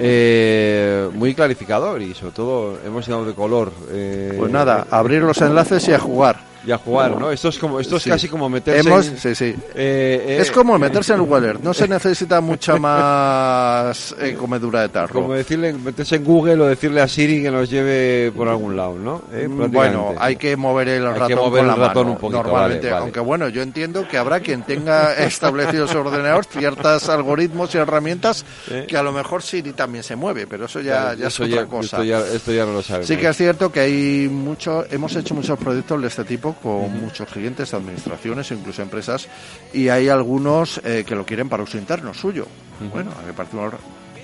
Eh, 0.00 1.10
muy 1.12 1.34
clarificador 1.34 2.00
y 2.02 2.14
sobre 2.14 2.32
todo 2.34 2.78
hemos 2.84 3.04
llenado 3.04 3.24
de 3.24 3.34
color. 3.34 3.72
pues 3.72 4.52
nada, 4.52 4.86
abrir 4.88 5.22
los 5.22 5.40
enlaces 5.40 5.88
y 5.88 5.92
a 5.92 5.98
jugar 5.98 6.45
y 6.66 6.72
a 6.72 6.78
jugar, 6.78 7.16
¿no? 7.16 7.30
Esto 7.30 7.48
es 7.48 7.58
como 7.58 7.78
esto 7.78 7.96
es 7.96 8.04
casi 8.04 8.28
como 8.28 8.48
meterse 8.48 8.88
en, 8.88 9.18
sí, 9.18 9.34
sí. 9.36 9.54
Eh, 9.74 10.24
eh, 10.26 10.38
es 10.40 10.50
como 10.50 10.76
meterse 10.78 11.12
en 11.12 11.20
el 11.22 11.28
Weller, 11.28 11.62
no 11.62 11.72
se 11.72 11.86
necesita 11.86 12.40
mucha 12.40 12.76
más 12.76 14.14
eh, 14.20 14.34
comedura 14.34 14.80
de 14.82 14.88
tarro. 14.88 15.14
Como 15.14 15.34
decirle 15.34 15.72
meterse 15.72 16.16
en 16.16 16.24
Google 16.24 16.60
o 16.62 16.66
decirle 16.66 17.00
a 17.00 17.08
Siri 17.08 17.40
que 17.40 17.52
nos 17.52 17.70
lleve 17.70 18.32
por 18.32 18.48
algún 18.48 18.76
lado, 18.76 18.96
¿no? 18.98 19.22
Mm, 19.30 19.70
bueno, 19.70 20.14
hay 20.18 20.34
que 20.34 20.56
mover 20.56 20.88
el 20.88 21.04
ratón 21.04 21.36
mover 21.36 21.64
con 21.64 21.68
la 21.68 21.86
ratón 21.86 22.08
un 22.08 22.16
poquito, 22.16 22.42
normalmente, 22.42 22.90
aunque 22.90 23.20
bueno, 23.20 23.48
yo 23.48 23.62
entiendo 23.62 24.08
que 24.08 24.18
habrá 24.18 24.40
quien 24.40 24.62
tenga 24.62 25.14
establecidos 25.24 25.94
ordenadores 25.94 26.48
ciertos 26.48 27.08
algoritmos 27.08 27.72
y 27.76 27.78
herramientas 27.78 28.44
que 28.88 28.96
a 28.96 29.02
lo 29.04 29.12
mejor 29.12 29.42
Siri 29.42 29.72
también 29.72 30.02
se 30.02 30.16
mueve, 30.16 30.48
pero 30.48 30.64
eso 30.64 30.80
ya, 30.80 31.14
ya 31.14 31.28
es 31.28 31.38
otra 31.38 31.66
cosa. 31.66 31.98
Esto 31.98 32.04
ya, 32.04 32.18
esto 32.18 32.52
ya 32.52 32.66
no 32.66 32.72
lo 32.72 32.82
sabemos. 32.82 33.06
Sí 33.06 33.16
que 33.16 33.28
es 33.28 33.36
cierto 33.36 33.70
que 33.70 33.80
hay 33.80 34.28
mucho, 34.28 34.84
hemos 34.90 35.14
hecho 35.14 35.32
muchos 35.32 35.56
proyectos 35.58 36.00
de 36.02 36.08
este 36.08 36.24
tipo 36.24 36.55
con 36.62 37.00
muchos 37.00 37.28
clientes, 37.28 37.74
administraciones, 37.74 38.50
incluso 38.50 38.82
empresas, 38.82 39.28
y 39.72 39.88
hay 39.88 40.08
algunos 40.08 40.80
eh, 40.84 41.04
que 41.06 41.14
lo 41.14 41.24
quieren 41.24 41.48
para 41.48 41.62
uso 41.62 41.78
interno 41.78 42.14
suyo. 42.14 42.46
Bueno, 42.92 43.10
a 43.10 43.26
mí 43.26 43.32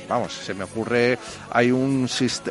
vamos, 0.09 0.33
se 0.33 0.55
me 0.55 0.65
ocurre, 0.65 1.19
hay 1.51 1.71
un 1.71 2.09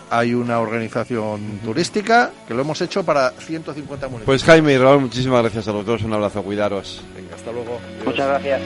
hay 0.10 0.34
una 0.34 0.60
organización 0.60 1.60
turística 1.64 2.32
que 2.48 2.54
lo 2.54 2.62
hemos 2.62 2.82
hecho 2.82 3.04
para 3.04 3.32
150 3.32 4.08
municipios. 4.08 4.26
Pues 4.26 4.44
Jaime 4.44 4.74
y 4.74 4.78
Raúl, 4.78 5.02
muchísimas 5.02 5.42
gracias 5.42 5.68
a 5.68 5.74
los 5.74 5.86
dos, 5.86 6.02
un 6.04 6.14
abrazo, 6.14 6.42
cuidaros. 6.42 7.04
Venga, 7.16 7.36
hasta 7.36 7.52
luego. 7.52 7.80
Muchas 8.06 8.28
gracias. 8.28 8.62